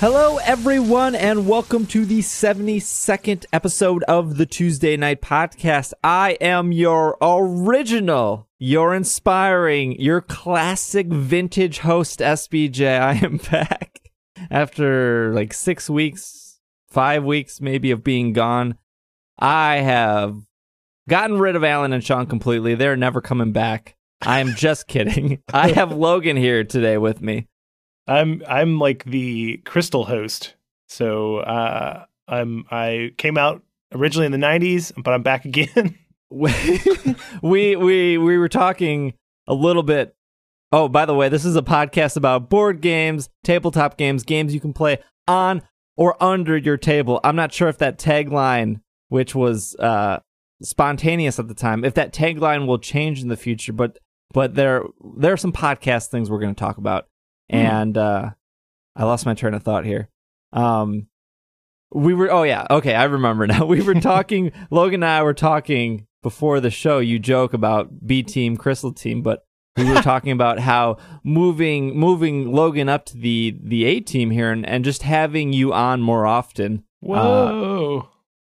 Hello, 0.00 0.36
everyone, 0.44 1.16
and 1.16 1.48
welcome 1.48 1.84
to 1.86 2.04
the 2.04 2.20
72nd 2.20 3.46
episode 3.52 4.04
of 4.04 4.36
the 4.36 4.46
Tuesday 4.46 4.96
Knight 4.96 5.20
Podcast. 5.20 5.92
I 6.04 6.38
am 6.40 6.70
your 6.70 7.18
original, 7.20 8.46
your 8.60 8.94
inspiring, 8.94 10.00
your 10.00 10.20
classic 10.20 11.08
vintage 11.08 11.80
host, 11.80 12.20
SBJ. 12.20 12.86
I 12.86 13.14
am 13.14 13.38
back 13.50 14.12
after 14.52 15.34
like 15.34 15.52
six 15.52 15.90
weeks, 15.90 16.60
five 16.88 17.24
weeks 17.24 17.60
maybe 17.60 17.90
of 17.90 18.04
being 18.04 18.32
gone. 18.32 18.78
I 19.36 19.78
have 19.78 20.36
gotten 21.08 21.40
rid 21.40 21.56
of 21.56 21.64
Alan 21.64 21.92
and 21.92 22.04
Sean 22.04 22.26
completely. 22.26 22.76
They're 22.76 22.96
never 22.96 23.20
coming 23.20 23.50
back. 23.50 23.96
I 24.22 24.38
am 24.38 24.54
just 24.54 24.86
kidding. 24.86 25.42
I 25.52 25.72
have 25.72 25.90
Logan 25.90 26.36
here 26.36 26.62
today 26.62 26.98
with 26.98 27.20
me. 27.20 27.48
I'm 28.08 28.42
I'm 28.48 28.78
like 28.78 29.04
the 29.04 29.58
crystal 29.58 30.04
host. 30.04 30.54
So 30.88 31.38
uh, 31.38 32.06
I'm 32.26 32.64
I 32.70 33.12
came 33.18 33.36
out 33.36 33.62
originally 33.92 34.26
in 34.26 34.32
the 34.32 34.38
'90s, 34.38 34.92
but 34.96 35.12
I'm 35.12 35.22
back 35.22 35.44
again. 35.44 35.98
we 36.30 37.76
we 37.76 37.76
we 38.18 38.38
were 38.38 38.48
talking 38.48 39.14
a 39.46 39.54
little 39.54 39.82
bit. 39.82 40.14
Oh, 40.72 40.88
by 40.88 41.06
the 41.06 41.14
way, 41.14 41.28
this 41.28 41.44
is 41.44 41.56
a 41.56 41.62
podcast 41.62 42.16
about 42.16 42.50
board 42.50 42.82
games, 42.82 43.30
tabletop 43.42 43.96
games, 43.96 44.22
games 44.22 44.52
you 44.52 44.60
can 44.60 44.74
play 44.74 44.98
on 45.26 45.62
or 45.96 46.22
under 46.22 46.56
your 46.56 46.76
table. 46.76 47.20
I'm 47.24 47.36
not 47.36 47.52
sure 47.52 47.68
if 47.68 47.78
that 47.78 47.98
tagline, 47.98 48.80
which 49.08 49.34
was 49.34 49.74
uh, 49.76 50.20
spontaneous 50.62 51.38
at 51.38 51.48
the 51.48 51.54
time, 51.54 51.84
if 51.84 51.94
that 51.94 52.12
tagline 52.12 52.66
will 52.66 52.78
change 52.78 53.22
in 53.22 53.28
the 53.28 53.36
future. 53.36 53.72
But 53.72 53.98
but 54.32 54.54
there 54.54 54.84
there 55.16 55.32
are 55.32 55.38
some 55.38 55.52
podcast 55.52 56.08
things 56.08 56.30
we're 56.30 56.40
going 56.40 56.54
to 56.54 56.58
talk 56.58 56.76
about. 56.78 57.06
Hmm. 57.50 57.56
and 57.56 57.98
uh, 57.98 58.30
I 58.96 59.04
lost 59.04 59.26
my 59.26 59.34
train 59.34 59.54
of 59.54 59.62
thought 59.62 59.84
here. 59.84 60.08
Um, 60.52 61.08
we 61.92 62.12
were 62.14 62.30
oh 62.30 62.42
yeah 62.42 62.66
okay 62.70 62.94
I 62.94 63.04
remember 63.04 63.46
now. 63.48 63.66
We 63.66 63.82
were 63.82 63.94
talking. 63.94 64.52
Logan 64.70 65.02
and 65.02 65.10
I 65.10 65.22
were 65.22 65.34
talking 65.34 66.06
before 66.22 66.60
the 66.60 66.70
show. 66.70 66.98
You 66.98 67.18
joke 67.18 67.54
about 67.54 68.06
B 68.06 68.22
team, 68.22 68.56
Crystal 68.56 68.92
team, 68.92 69.22
but 69.22 69.44
we 69.76 69.84
were 69.88 69.94
talking 70.02 70.32
about 70.32 70.58
how 70.58 70.98
moving 71.24 71.96
moving 71.96 72.52
Logan 72.52 72.88
up 72.88 73.06
to 73.06 73.16
the 73.16 73.56
the 73.62 73.84
A 73.84 74.00
team 74.00 74.30
here 74.30 74.50
and, 74.50 74.66
and 74.66 74.84
just 74.84 75.02
having 75.02 75.52
you 75.52 75.72
on 75.72 76.02
more 76.02 76.26
often. 76.26 76.84
Whoa! 77.00 78.00
Uh, 78.00 78.06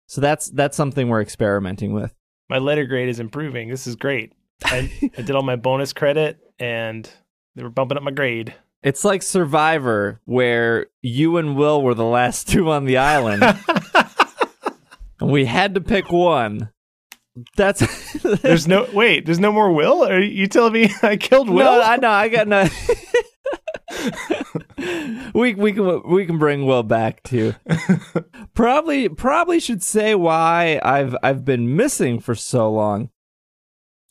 so 0.07 0.21
that's 0.21 0.49
that's 0.49 0.77
something 0.77 1.09
we're 1.09 1.21
experimenting 1.21 1.93
with. 1.93 2.15
My 2.49 2.57
letter 2.57 2.85
grade 2.85 3.09
is 3.09 3.19
improving. 3.19 3.69
This 3.69 3.85
is 3.85 3.95
great. 3.95 4.33
I, 4.65 4.91
I 5.17 5.21
did 5.21 5.31
all 5.31 5.43
my 5.43 5.55
bonus 5.55 5.93
credit 5.93 6.39
and 6.57 7.09
they 7.55 7.63
were 7.63 7.69
bumping 7.69 7.97
up 7.97 8.03
my 8.03 8.11
grade. 8.11 8.53
It's 8.81 9.03
like 9.03 9.21
Survivor, 9.21 10.21
where 10.25 10.87
you 11.01 11.37
and 11.37 11.57
Will 11.57 11.81
were 11.81 11.93
the 11.93 12.05
last 12.05 12.47
two 12.49 12.71
on 12.71 12.85
the 12.85 12.97
island. 12.97 13.43
and 15.19 15.31
we 15.31 15.45
had 15.45 15.75
to 15.75 15.81
pick 15.81 16.11
one. 16.11 16.69
That's 17.55 17.81
there's 18.41 18.67
no 18.67 18.87
wait. 18.93 19.25
There's 19.25 19.39
no 19.39 19.51
more 19.51 19.71
Will. 19.71 20.05
Are 20.05 20.19
you 20.19 20.47
telling 20.47 20.73
me 20.73 20.93
I 21.01 21.17
killed 21.17 21.49
Will? 21.49 21.65
No, 21.65 21.81
I 21.81 21.95
know. 21.97 22.09
I 22.09 22.27
got 22.27 22.47
no. 22.47 22.67
we 25.33 25.55
we 25.55 25.71
can 25.73 26.01
we 26.09 26.25
can 26.25 26.37
bring 26.37 26.65
Will 26.65 26.83
back 26.83 27.23
too. 27.23 27.55
probably 28.53 29.07
probably 29.09 29.59
should 29.59 29.83
say 29.83 30.15
why 30.15 30.81
I've 30.83 31.15
I've 31.23 31.45
been 31.45 31.75
missing 31.75 32.19
for 32.19 32.35
so 32.35 32.71
long. 32.71 33.09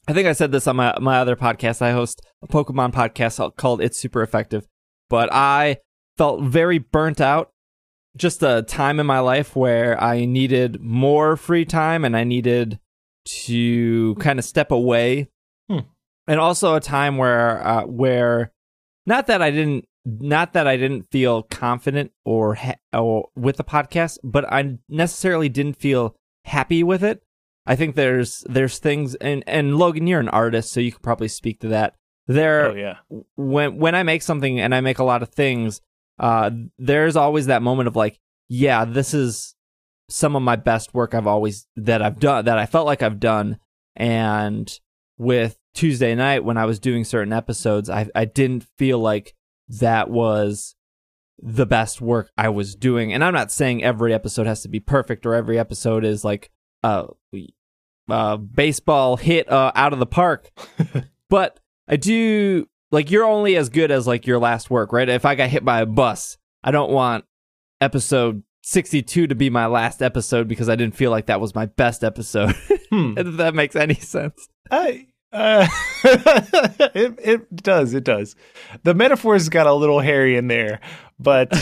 I 0.08 0.14
think 0.14 0.26
I 0.26 0.32
said 0.32 0.52
this 0.52 0.66
on 0.66 0.76
my 0.76 0.96
my 0.98 1.18
other 1.18 1.36
podcast. 1.36 1.82
I 1.82 1.92
host 1.92 2.22
a 2.42 2.48
Pokemon 2.48 2.92
podcast 2.92 3.56
called 3.56 3.82
It's 3.82 4.00
Super 4.00 4.22
Effective, 4.22 4.66
but 5.10 5.28
I 5.30 5.78
felt 6.16 6.42
very 6.42 6.78
burnt 6.78 7.20
out. 7.20 7.50
Just 8.16 8.42
a 8.42 8.62
time 8.62 9.00
in 9.00 9.06
my 9.06 9.18
life 9.18 9.54
where 9.54 10.02
I 10.02 10.24
needed 10.24 10.80
more 10.80 11.36
free 11.36 11.66
time 11.66 12.06
and 12.06 12.16
I 12.16 12.24
needed 12.24 12.80
to 13.44 14.14
kind 14.14 14.38
of 14.38 14.46
step 14.46 14.70
away, 14.70 15.28
hmm. 15.68 15.80
and 16.26 16.40
also 16.40 16.74
a 16.74 16.80
time 16.80 17.18
where 17.18 17.64
uh, 17.66 17.84
where 17.84 18.50
not 19.04 19.26
that 19.26 19.42
I 19.42 19.50
didn't 19.50 19.84
not 20.06 20.54
that 20.54 20.66
I 20.66 20.78
didn't 20.78 21.08
feel 21.12 21.42
confident 21.42 22.12
or, 22.24 22.54
ha- 22.54 22.76
or 22.94 23.28
with 23.36 23.58
the 23.58 23.64
podcast, 23.64 24.16
but 24.24 24.50
I 24.50 24.78
necessarily 24.88 25.50
didn't 25.50 25.76
feel 25.76 26.16
happy 26.46 26.82
with 26.82 27.04
it 27.04 27.22
I 27.68 27.76
think 27.76 27.94
there's 27.94 28.44
there's 28.48 28.78
things 28.78 29.14
and 29.16 29.44
and 29.46 29.76
Logan, 29.76 30.06
you're 30.06 30.20
an 30.20 30.30
artist, 30.30 30.72
so 30.72 30.80
you 30.80 30.90
could 30.90 31.02
probably 31.02 31.28
speak 31.28 31.60
to 31.60 31.68
that. 31.68 31.96
There, 32.26 32.70
oh, 32.70 32.74
yeah. 32.74 32.96
When 33.36 33.76
when 33.76 33.94
I 33.94 34.02
make 34.02 34.22
something 34.22 34.58
and 34.58 34.74
I 34.74 34.80
make 34.80 34.98
a 34.98 35.04
lot 35.04 35.22
of 35.22 35.28
things, 35.28 35.82
uh, 36.18 36.50
there's 36.78 37.14
always 37.14 37.46
that 37.46 37.62
moment 37.62 37.86
of 37.86 37.94
like, 37.94 38.18
yeah, 38.48 38.86
this 38.86 39.12
is 39.12 39.54
some 40.08 40.34
of 40.34 40.42
my 40.42 40.56
best 40.56 40.94
work 40.94 41.14
I've 41.14 41.26
always 41.26 41.66
that 41.76 42.00
I've 42.00 42.18
done 42.18 42.46
that 42.46 42.58
I 42.58 42.64
felt 42.64 42.86
like 42.86 43.02
I've 43.02 43.20
done. 43.20 43.58
And 43.94 44.72
with 45.18 45.58
Tuesday 45.74 46.14
night 46.14 46.44
when 46.44 46.56
I 46.56 46.64
was 46.64 46.78
doing 46.78 47.04
certain 47.04 47.34
episodes, 47.34 47.90
I 47.90 48.08
I 48.14 48.24
didn't 48.24 48.66
feel 48.78 48.98
like 48.98 49.34
that 49.68 50.08
was 50.08 50.74
the 51.38 51.66
best 51.66 52.00
work 52.00 52.30
I 52.38 52.48
was 52.48 52.74
doing. 52.74 53.12
And 53.12 53.22
I'm 53.22 53.34
not 53.34 53.52
saying 53.52 53.84
every 53.84 54.14
episode 54.14 54.46
has 54.46 54.62
to 54.62 54.68
be 54.68 54.80
perfect 54.80 55.26
or 55.26 55.34
every 55.34 55.58
episode 55.58 56.04
is 56.04 56.24
like 56.24 56.50
uh 56.82 57.08
uh, 58.08 58.36
baseball 58.36 59.16
hit 59.16 59.50
uh, 59.50 59.72
out 59.74 59.92
of 59.92 59.98
the 59.98 60.06
park. 60.06 60.50
but 61.30 61.60
I 61.86 61.96
do 61.96 62.66
like 62.90 63.10
you're 63.10 63.24
only 63.24 63.56
as 63.56 63.68
good 63.68 63.90
as 63.90 64.06
like 64.06 64.26
your 64.26 64.38
last 64.38 64.70
work, 64.70 64.92
right? 64.92 65.08
If 65.08 65.24
I 65.24 65.34
got 65.34 65.50
hit 65.50 65.64
by 65.64 65.80
a 65.80 65.86
bus, 65.86 66.38
I 66.62 66.70
don't 66.70 66.90
want 66.90 67.24
episode 67.80 68.42
62 68.62 69.28
to 69.28 69.34
be 69.34 69.50
my 69.50 69.66
last 69.66 70.02
episode 70.02 70.48
because 70.48 70.68
I 70.68 70.76
didn't 70.76 70.96
feel 70.96 71.10
like 71.10 71.26
that 71.26 71.40
was 71.40 71.54
my 71.54 71.66
best 71.66 72.04
episode. 72.04 72.54
Hmm. 72.90 73.18
if 73.18 73.36
that 73.36 73.54
makes 73.54 73.76
any 73.76 73.96
sense. 73.96 74.48
I 74.70 75.08
uh, 75.30 75.68
it 76.04 77.18
it 77.22 77.56
does 77.56 77.92
it 77.92 78.02
does. 78.02 78.34
The 78.82 78.94
metaphors 78.94 79.50
got 79.50 79.66
a 79.66 79.74
little 79.74 80.00
hairy 80.00 80.38
in 80.38 80.48
there, 80.48 80.80
but 81.18 81.52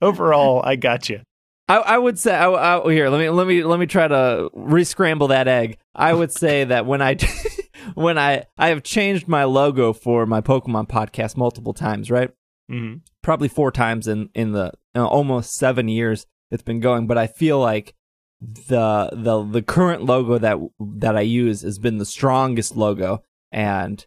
overall, 0.00 0.62
I 0.64 0.76
got 0.76 1.08
you. 1.08 1.22
I, 1.68 1.76
I 1.76 1.98
would 1.98 2.18
say 2.18 2.34
I, 2.34 2.78
I, 2.78 2.92
here 2.92 3.10
let 3.10 3.18
me 3.18 3.28
let 3.28 3.46
me 3.46 3.62
let 3.62 3.78
me 3.78 3.86
try 3.86 4.08
to 4.08 4.50
rescramble 4.56 5.28
that 5.28 5.48
egg. 5.48 5.78
I 5.94 6.14
would 6.14 6.32
say 6.32 6.64
that 6.64 6.86
when 6.86 7.02
I 7.02 7.16
when 7.94 8.18
I 8.18 8.46
I 8.56 8.68
have 8.68 8.82
changed 8.82 9.28
my 9.28 9.44
logo 9.44 9.92
for 9.92 10.26
my 10.26 10.40
Pokemon 10.40 10.88
podcast 10.88 11.36
multiple 11.36 11.74
times, 11.74 12.10
right? 12.10 12.30
Mm-hmm. 12.70 12.98
Probably 13.22 13.48
four 13.48 13.70
times 13.70 14.08
in 14.08 14.30
in 14.34 14.52
the 14.52 14.72
in 14.94 15.02
almost 15.02 15.54
seven 15.54 15.88
years 15.88 16.26
it's 16.50 16.62
been 16.62 16.80
going. 16.80 17.06
But 17.06 17.18
I 17.18 17.26
feel 17.26 17.60
like 17.60 17.94
the 18.40 19.10
the 19.12 19.44
the 19.44 19.62
current 19.62 20.04
logo 20.04 20.38
that 20.38 20.58
that 20.78 21.16
I 21.16 21.22
use 21.22 21.62
has 21.62 21.78
been 21.78 21.98
the 21.98 22.06
strongest 22.06 22.76
logo, 22.76 23.22
and 23.52 24.04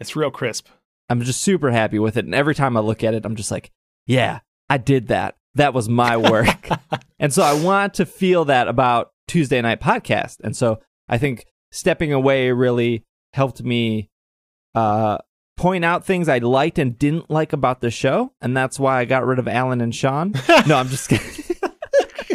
it's 0.00 0.16
real 0.16 0.30
crisp. 0.30 0.68
I'm 1.08 1.20
just 1.20 1.42
super 1.42 1.70
happy 1.70 1.98
with 1.98 2.16
it, 2.16 2.24
and 2.24 2.34
every 2.34 2.54
time 2.54 2.76
I 2.76 2.80
look 2.80 3.04
at 3.04 3.14
it, 3.14 3.24
I'm 3.24 3.36
just 3.36 3.50
like, 3.50 3.70
yeah, 4.06 4.40
I 4.68 4.78
did 4.78 5.08
that 5.08 5.36
that 5.54 5.74
was 5.74 5.88
my 5.88 6.16
work. 6.30 6.68
and 7.18 7.32
so 7.32 7.42
I 7.42 7.54
want 7.54 7.94
to 7.94 8.06
feel 8.06 8.44
that 8.46 8.68
about 8.68 9.12
Tuesday 9.28 9.60
Knight 9.60 9.80
Podcast. 9.80 10.38
And 10.42 10.56
so 10.56 10.80
I 11.08 11.18
think 11.18 11.46
stepping 11.70 12.12
away 12.12 12.52
really 12.52 13.04
helped 13.32 13.62
me 13.62 14.10
uh, 14.74 15.18
point 15.56 15.84
out 15.84 16.04
things 16.04 16.28
I 16.28 16.38
liked 16.38 16.78
and 16.78 16.98
didn't 16.98 17.30
like 17.30 17.52
about 17.52 17.80
the 17.80 17.90
show. 17.90 18.32
And 18.40 18.56
that's 18.56 18.78
why 18.78 19.00
I 19.00 19.04
got 19.04 19.26
rid 19.26 19.38
of 19.38 19.48
Alan 19.48 19.80
and 19.80 19.94
Sean. 19.94 20.32
no, 20.66 20.76
I'm 20.76 20.88
just 20.88 21.08
kidding. 21.08 21.56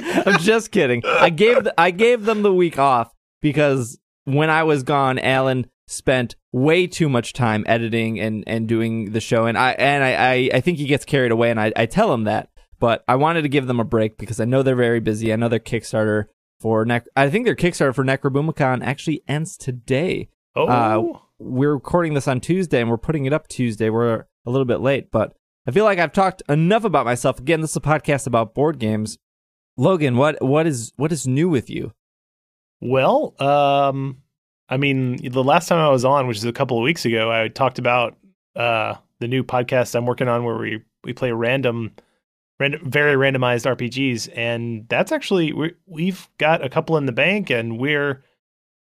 I'm 0.26 0.40
just 0.40 0.72
kidding. 0.72 1.04
I 1.06 1.30
gave 1.30 1.68
I 1.78 1.92
gave 1.92 2.26
them 2.26 2.42
the 2.42 2.54
week 2.54 2.78
off 2.78 3.14
because 3.42 4.00
when 4.26 4.50
I 4.50 4.64
was 4.64 4.84
gone, 4.84 5.20
Alan 5.20 5.68
spent 5.88 6.36
way 6.52 6.88
too 6.88 7.10
much 7.10 7.34
time 7.34 7.64
editing 7.68 8.20
and, 8.20 8.44
and 8.46 8.68
doing 8.68 9.12
the 9.12 9.20
show 9.20 9.46
and 9.46 9.58
I 9.58 9.72
and 9.72 10.04
I, 10.04 10.14
I, 10.14 10.50
I 10.56 10.62
think 10.62 10.78
he 10.78 10.86
gets 10.86 11.06
carried 11.06 11.32
away 11.32 11.50
and 11.50 11.60
I, 11.60 11.72
I 11.76 11.86
tell 11.88 12.14
him 12.14 12.26
that 12.26 12.50
but 12.80 13.04
I 13.08 13.16
wanted 13.16 13.44
to 13.44 13.50
give 13.50 13.68
them 13.68 13.80
a 13.80 13.86
break 13.86 14.18
because 14.18 14.40
I 14.40 14.46
know 14.46 14.64
they're 14.64 14.76
very 14.76 15.00
busy. 15.00 15.32
I 15.32 15.36
know 15.36 15.50
their 15.50 15.60
Kickstarter 15.60 16.26
for 16.60 16.86
Nec- 16.86 17.08
I 17.16 17.30
think 17.30 17.46
their 17.46 17.56
Kickstarter 17.56 17.96
for 17.96 18.04
Necrobumicon 18.04 18.84
actually 18.84 19.24
ends 19.28 19.58
today. 19.58 20.30
Oh, 20.56 20.68
uh, 20.68 21.20
we're 21.40 21.74
recording 21.74 22.14
this 22.14 22.28
on 22.28 22.40
Tuesday 22.42 22.82
and 22.82 22.90
we're 22.90 22.98
putting 22.98 23.26
it 23.26 23.34
up 23.34 23.48
Tuesday. 23.48 23.90
We're 23.90 24.26
a 24.46 24.52
little 24.52 24.66
bit 24.66 24.82
late, 24.82 25.12
but 25.12 25.36
I 25.68 25.72
feel 25.72 25.86
like 25.86 26.00
I've 26.00 26.14
talked 26.14 26.42
enough 26.50 26.84
about 26.84 27.06
myself. 27.06 27.40
Again, 27.40 27.62
this 27.62 27.72
is 27.72 27.78
a 27.78 27.82
podcast 27.82 28.28
about 28.28 28.54
board 28.56 28.80
games. 28.80 29.18
Logan, 29.78 30.18
what 30.18 30.42
what 30.42 30.68
is 30.68 30.92
what 30.98 31.12
is 31.12 31.28
new 31.28 31.48
with 31.48 31.70
you? 31.70 31.94
Well, 32.82 33.36
um, 33.42 34.18
I 34.68 34.78
mean, 34.78 35.18
the 35.32 35.44
last 35.44 35.68
time 35.68 35.80
I 35.80 35.90
was 35.90 36.06
on, 36.06 36.28
which 36.28 36.38
is 36.38 36.46
a 36.46 36.52
couple 36.52 36.78
of 36.78 36.84
weeks 36.84 37.06
ago, 37.06 37.32
I 37.32 37.48
talked 37.48 37.80
about 37.80 38.18
uh, 38.56 38.96
the 39.20 39.28
new 39.28 39.44
podcast 39.44 39.96
I'm 39.96 40.06
working 40.06 40.28
on 40.28 40.44
where 40.44 40.58
we 40.58 40.82
we 41.04 41.14
play 41.14 41.32
random 41.32 41.92
random, 42.60 42.90
very 42.90 43.16
randomized 43.16 43.66
RPGs, 43.66 44.30
and 44.36 44.86
that's 44.90 45.12
actually 45.12 45.54
we 45.54 45.74
we've 45.86 46.30
got 46.38 46.64
a 46.64 46.70
couple 46.70 46.98
in 46.98 47.06
the 47.06 47.12
bank, 47.12 47.50
and 47.50 47.80
we're 47.80 48.24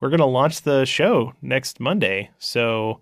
we're 0.01 0.09
gonna 0.09 0.25
launch 0.25 0.63
the 0.63 0.85
show 0.85 1.33
next 1.41 1.79
Monday. 1.79 2.31
So 2.39 3.01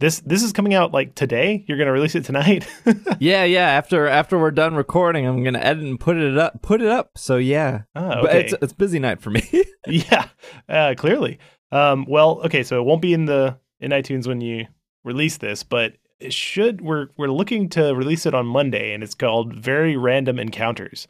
this 0.00 0.20
this 0.20 0.42
is 0.42 0.52
coming 0.52 0.74
out 0.74 0.92
like 0.92 1.14
today. 1.14 1.64
You're 1.66 1.78
gonna 1.78 1.92
release 1.92 2.14
it 2.14 2.24
tonight. 2.24 2.66
yeah, 3.18 3.44
yeah. 3.44 3.68
After 3.68 4.06
after 4.06 4.38
we're 4.38 4.50
done 4.50 4.74
recording, 4.74 5.26
I'm 5.26 5.42
gonna 5.42 5.60
edit 5.60 5.84
and 5.84 5.98
put 5.98 6.16
it 6.16 6.36
up. 6.36 6.60
Put 6.62 6.82
it 6.82 6.88
up. 6.88 7.12
So 7.16 7.36
yeah, 7.36 7.82
oh, 7.94 8.22
but 8.22 8.30
okay. 8.30 8.40
it's 8.40 8.54
it's 8.60 8.72
busy 8.72 8.98
night 8.98 9.20
for 9.20 9.30
me. 9.30 9.42
yeah, 9.86 10.28
uh, 10.68 10.94
clearly. 10.96 11.38
Um, 11.70 12.04
well, 12.08 12.42
okay, 12.44 12.62
so 12.62 12.80
it 12.80 12.84
won't 12.84 13.00
be 13.00 13.14
in 13.14 13.24
the 13.24 13.58
in 13.80 13.92
iTunes 13.92 14.26
when 14.26 14.40
you 14.40 14.66
release 15.04 15.38
this, 15.38 15.62
but 15.62 15.94
should. 16.30 16.80
We're 16.80 17.08
we're 17.16 17.28
looking 17.28 17.68
to 17.70 17.94
release 17.94 18.26
it 18.26 18.34
on 18.34 18.46
Monday, 18.46 18.92
and 18.92 19.02
it's 19.02 19.14
called 19.14 19.54
Very 19.54 19.96
Random 19.96 20.38
Encounters. 20.38 21.08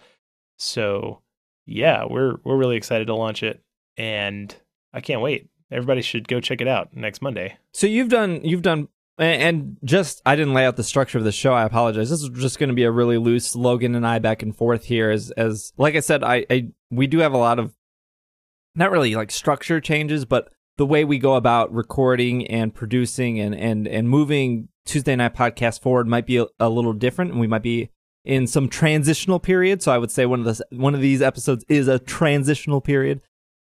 So 0.58 1.20
yeah, 1.66 2.04
we're 2.08 2.36
we're 2.44 2.56
really 2.56 2.76
excited 2.76 3.06
to 3.06 3.14
launch 3.14 3.42
it, 3.42 3.62
and 3.96 4.54
I 4.92 5.00
can't 5.00 5.20
wait. 5.20 5.48
Everybody 5.70 6.02
should 6.02 6.28
go 6.28 6.40
check 6.40 6.60
it 6.60 6.68
out 6.68 6.94
next 6.94 7.22
Monday. 7.22 7.56
so 7.72 7.86
you've 7.86 8.08
done 8.08 8.40
you've 8.44 8.62
done. 8.62 8.88
And 9.18 9.76
just, 9.84 10.22
I 10.24 10.34
didn't 10.36 10.54
lay 10.54 10.64
out 10.64 10.76
the 10.76 10.82
structure 10.82 11.18
of 11.18 11.22
the 11.22 11.32
show. 11.32 11.52
I 11.52 11.64
apologize. 11.64 12.08
This 12.08 12.22
is 12.22 12.30
just 12.30 12.58
going 12.58 12.70
to 12.70 12.74
be 12.74 12.84
a 12.84 12.90
really 12.90 13.18
loose 13.18 13.54
Logan 13.54 13.94
and 13.94 14.06
I 14.06 14.18
back 14.18 14.42
and 14.42 14.56
forth 14.56 14.84
here. 14.84 15.10
As, 15.10 15.30
as 15.32 15.74
like 15.76 15.94
I 15.94 16.00
said, 16.00 16.24
I, 16.24 16.46
I, 16.50 16.68
we 16.90 17.06
do 17.06 17.18
have 17.18 17.34
a 17.34 17.38
lot 17.38 17.58
of, 17.58 17.74
not 18.74 18.90
really 18.90 19.14
like 19.14 19.30
structure 19.30 19.80
changes, 19.82 20.24
but 20.24 20.50
the 20.78 20.86
way 20.86 21.04
we 21.04 21.18
go 21.18 21.34
about 21.34 21.72
recording 21.72 22.46
and 22.46 22.74
producing 22.74 23.38
and 23.40 23.54
and 23.54 23.86
and 23.86 24.08
moving 24.08 24.68
Tuesday 24.84 25.14
night 25.16 25.34
podcast 25.34 25.80
forward 25.80 26.08
might 26.08 26.26
be 26.26 26.38
a, 26.38 26.46
a 26.58 26.68
little 26.68 26.92
different, 26.92 27.32
and 27.32 27.40
we 27.40 27.46
might 27.46 27.62
be 27.62 27.90
in 28.24 28.46
some 28.46 28.68
transitional 28.68 29.40
period. 29.40 29.82
So 29.82 29.92
I 29.92 29.98
would 29.98 30.10
say 30.10 30.26
one 30.26 30.40
of 30.40 30.46
the 30.46 30.64
one 30.70 30.94
of 30.94 31.00
these 31.00 31.22
episodes 31.22 31.64
is 31.68 31.88
a 31.88 31.98
transitional 31.98 32.80
period. 32.80 33.20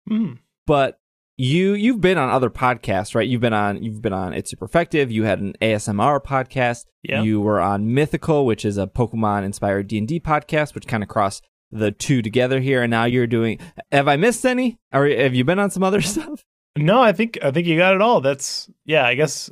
Mm. 0.09 0.39
But 0.65 0.99
you 1.37 1.73
you've 1.73 2.01
been 2.01 2.17
on 2.17 2.29
other 2.29 2.49
podcasts, 2.49 3.15
right? 3.15 3.27
You've 3.27 3.41
been 3.41 3.53
on 3.53 3.81
you've 3.81 4.01
been 4.01 4.13
on 4.13 4.33
It's 4.33 4.51
Super 4.51 4.65
Effective. 4.65 5.11
You 5.11 5.23
had 5.23 5.39
an 5.39 5.53
ASMR 5.61 6.21
podcast. 6.21 6.85
Yeah. 7.03 7.23
You 7.23 7.39
were 7.41 7.59
on 7.59 7.93
Mythical, 7.93 8.45
which 8.45 8.65
is 8.65 8.77
a 8.77 8.87
Pokemon 8.87 9.45
inspired 9.45 9.87
D 9.87 9.97
and 9.97 10.07
D 10.07 10.19
podcast, 10.19 10.75
which 10.75 10.87
kind 10.87 11.01
of 11.01 11.09
cross 11.09 11.41
the 11.71 11.91
two 11.91 12.21
together 12.21 12.59
here. 12.59 12.83
And 12.83 12.91
now 12.91 13.05
you're 13.05 13.27
doing. 13.27 13.59
Have 13.91 14.07
I 14.07 14.17
missed 14.17 14.45
any? 14.45 14.79
Or 14.91 15.07
have 15.07 15.33
you 15.33 15.45
been 15.45 15.59
on 15.59 15.71
some 15.71 15.83
other 15.83 16.01
stuff? 16.01 16.43
No, 16.83 17.01
I 17.01 17.11
think 17.11 17.37
I 17.43 17.51
think 17.51 17.67
you 17.67 17.77
got 17.77 17.95
it 17.95 18.01
all. 18.01 18.21
That's 18.21 18.69
yeah. 18.85 19.05
I 19.05 19.15
guess 19.15 19.49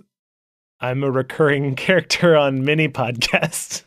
I'm 0.80 1.04
a 1.04 1.12
recurring 1.12 1.76
character 1.76 2.36
on 2.36 2.66
many 2.66 2.90
podcasts. 2.90 3.84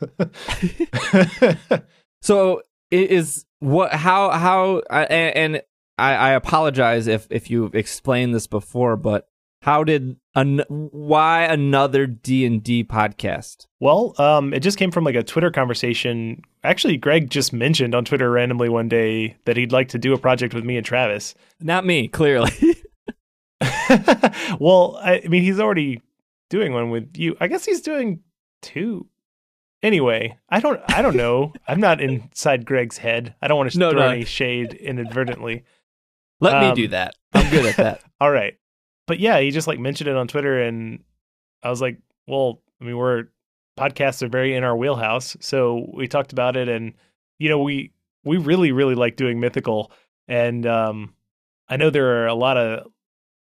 So 2.23 2.63
is 2.91 3.45
what 3.61 3.93
how 3.93 4.31
how 4.31 4.83
and, 4.91 5.37
and 5.37 5.63
I, 5.99 6.15
I 6.15 6.31
apologize 6.33 7.07
if 7.07 7.27
if 7.31 7.51
you've 7.51 7.75
explained 7.75 8.35
this 8.35 8.47
before, 8.47 8.97
but 8.97 9.27
how 9.63 9.85
did 9.85 10.17
an, 10.35 10.63
why 10.69 11.45
another 11.45 12.07
D 12.07 12.47
and 12.47 12.63
D 12.63 12.83
podcast? 12.85 13.67
well, 13.79 14.15
um, 14.19 14.55
it 14.55 14.61
just 14.61 14.79
came 14.79 14.91
from 14.91 15.05
like 15.05 15.15
a 15.15 15.23
Twitter 15.23 15.51
conversation. 15.51 16.43
Actually, 16.65 16.97
Greg 16.97 17.31
just 17.31 17.53
mentioned 17.53 17.95
on 17.95 18.05
Twitter 18.05 18.31
randomly 18.31 18.69
one 18.69 18.89
day 18.89 19.37
that 19.45 19.57
he'd 19.57 19.73
like 19.73 19.89
to 19.89 19.99
do 19.99 20.13
a 20.13 20.19
project 20.19 20.55
with 20.55 20.65
me 20.65 20.77
and 20.77 20.85
Travis. 20.85 21.35
Not 21.61 21.87
me, 21.87 22.09
clearly. 22.09 22.53
well, 24.61 24.99
I, 25.03 25.23
I 25.25 25.29
mean, 25.29 25.43
he's 25.43 25.61
already 25.61 26.03
doing 26.49 26.73
one 26.73 26.91
with 26.91 27.17
you. 27.17 27.37
I 27.41 27.49
guess 27.49 27.65
he's 27.65 27.81
doing 27.81 28.21
two. 28.63 29.07
Anyway, 29.83 30.37
I 30.49 30.61
don't. 30.61 30.81
I 30.89 31.03
don't 31.03 31.17
know. 31.17 31.53
I'm 31.69 31.81
not 31.81 32.01
inside 32.01 32.67
Greg's 32.67 32.99
head. 32.99 33.35
I 33.41 33.49
don't 33.49 33.57
want 33.59 33.73
to 33.73 33.79
No, 33.79 33.91
throw 33.91 34.01
no. 34.01 34.09
any 34.09 34.25
shade 34.25 34.75
inadvertently. 34.75 35.65
Let 36.41 36.61
me 36.61 36.69
Um, 36.69 36.75
do 36.75 36.89
that. 36.89 37.15
I'm 37.33 37.51
good 37.51 37.67
at 37.67 37.77
that. 37.77 38.03
All 38.21 38.31
right. 38.31 38.55
But 39.07 39.21
yeah, 39.21 39.41
he 39.41 39.51
just 39.51 39.67
like 39.67 39.79
mentioned 39.79 40.09
it 40.09 40.17
on 40.17 40.29
Twitter 40.29 40.61
and 40.63 41.03
I 41.63 41.71
was 41.71 41.81
like, 41.81 41.99
well, 42.27 42.63
I 42.81 42.85
mean, 42.85 42.97
we're 42.97 43.25
podcasts 43.79 44.23
are 44.23 44.29
very 44.29 44.55
in 44.55 44.63
our 44.65 44.77
wheelhouse. 44.77 45.37
So 45.41 45.87
we 45.95 46.07
talked 46.09 46.33
about 46.33 46.57
it 46.57 46.69
and 46.69 46.95
you 47.39 47.49
know, 47.49 47.59
we 47.63 47.93
we 48.25 48.37
really 48.37 48.73
really 48.73 48.95
like 48.95 49.17
doing 49.17 49.41
mythical 49.41 49.91
and 50.29 50.67
um 50.67 51.15
I 51.69 51.77
know 51.77 51.91
there 51.91 52.23
are 52.23 52.27
a 52.27 52.35
lot 52.35 52.57
of 52.57 52.87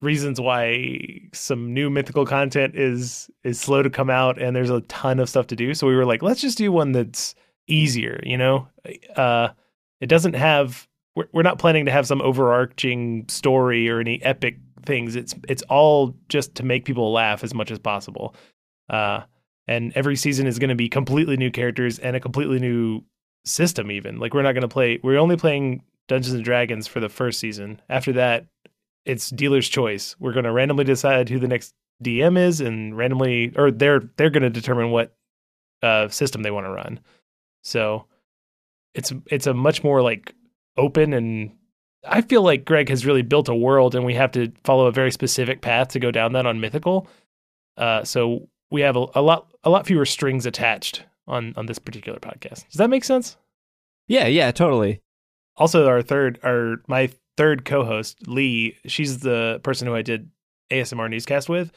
reasons 0.02 0.40
why 0.40 1.20
some 1.32 1.72
new 1.72 1.88
mythical 1.88 2.26
content 2.26 2.74
is 2.76 3.30
is 3.44 3.60
slow 3.60 3.82
to 3.82 3.90
come 3.90 4.10
out 4.10 4.40
and 4.40 4.54
there's 4.54 4.70
a 4.70 4.80
ton 4.82 5.20
of 5.20 5.28
stuff 5.28 5.46
to 5.48 5.56
do. 5.56 5.74
So 5.74 5.86
we 5.86 5.96
were 5.96 6.04
like, 6.04 6.22
let's 6.22 6.40
just 6.40 6.58
do 6.58 6.70
one 6.72 6.92
that's 6.92 7.34
easier, 7.68 8.20
you 8.24 8.36
know? 8.36 8.68
Uh 9.16 9.48
it 10.00 10.06
doesn't 10.06 10.34
have 10.34 10.88
we're, 11.14 11.28
we're 11.32 11.42
not 11.42 11.58
planning 11.58 11.86
to 11.86 11.92
have 11.92 12.06
some 12.06 12.20
overarching 12.20 13.26
story 13.28 13.88
or 13.88 14.00
any 14.00 14.22
epic 14.22 14.58
things. 14.84 15.16
It's 15.16 15.34
it's 15.48 15.62
all 15.62 16.14
just 16.28 16.54
to 16.56 16.64
make 16.64 16.84
people 16.84 17.12
laugh 17.12 17.44
as 17.44 17.54
much 17.54 17.70
as 17.70 17.78
possible. 17.78 18.34
Uh, 18.90 19.22
and 19.68 19.92
every 19.94 20.16
season 20.16 20.46
is 20.46 20.58
going 20.58 20.70
to 20.70 20.74
be 20.74 20.88
completely 20.88 21.36
new 21.36 21.50
characters 21.50 21.98
and 21.98 22.16
a 22.16 22.20
completely 22.20 22.58
new 22.58 23.02
system. 23.44 23.90
Even 23.90 24.18
like 24.18 24.34
we're 24.34 24.42
not 24.42 24.52
going 24.52 24.62
to 24.62 24.68
play. 24.68 24.98
We're 25.02 25.18
only 25.18 25.36
playing 25.36 25.82
Dungeons 26.08 26.34
and 26.34 26.44
Dragons 26.44 26.86
for 26.86 27.00
the 27.00 27.08
first 27.08 27.38
season. 27.38 27.80
After 27.88 28.12
that, 28.14 28.46
it's 29.04 29.30
dealer's 29.30 29.68
choice. 29.68 30.16
We're 30.18 30.32
going 30.32 30.44
to 30.44 30.52
randomly 30.52 30.84
decide 30.84 31.28
who 31.28 31.38
the 31.38 31.48
next 31.48 31.74
DM 32.02 32.38
is, 32.38 32.60
and 32.60 32.96
randomly, 32.96 33.52
or 33.56 33.70
they're 33.70 34.02
they're 34.16 34.30
going 34.30 34.42
to 34.42 34.50
determine 34.50 34.90
what 34.90 35.14
uh, 35.82 36.08
system 36.08 36.42
they 36.42 36.50
want 36.50 36.66
to 36.66 36.70
run. 36.70 37.00
So 37.62 38.06
it's 38.94 39.12
it's 39.26 39.46
a 39.46 39.54
much 39.54 39.82
more 39.82 40.02
like 40.02 40.34
open 40.76 41.12
and 41.12 41.52
I 42.04 42.20
feel 42.20 42.42
like 42.42 42.64
Greg 42.64 42.88
has 42.88 43.06
really 43.06 43.22
built 43.22 43.48
a 43.48 43.54
world 43.54 43.94
and 43.94 44.04
we 44.04 44.14
have 44.14 44.32
to 44.32 44.52
follow 44.64 44.86
a 44.86 44.92
very 44.92 45.12
specific 45.12 45.60
path 45.60 45.88
to 45.88 46.00
go 46.00 46.10
down 46.10 46.32
that 46.32 46.46
on 46.46 46.60
mythical. 46.60 47.06
Uh, 47.76 48.02
so 48.02 48.48
we 48.70 48.80
have 48.80 48.96
a, 48.96 49.06
a 49.14 49.22
lot 49.22 49.46
a 49.62 49.70
lot 49.70 49.86
fewer 49.86 50.04
strings 50.04 50.46
attached 50.46 51.04
on 51.26 51.54
on 51.56 51.66
this 51.66 51.78
particular 51.78 52.18
podcast. 52.18 52.68
Does 52.68 52.78
that 52.78 52.90
make 52.90 53.04
sense? 53.04 53.36
Yeah, 54.08 54.26
yeah, 54.26 54.50
totally. 54.50 55.00
Also, 55.56 55.86
our 55.86 56.02
third, 56.02 56.38
our 56.42 56.76
my 56.88 57.10
third 57.36 57.64
co-host 57.64 58.26
Lee, 58.26 58.76
she's 58.86 59.20
the 59.20 59.60
person 59.62 59.86
who 59.86 59.94
I 59.94 60.02
did 60.02 60.30
ASMR 60.70 61.08
newscast 61.10 61.48
with, 61.48 61.72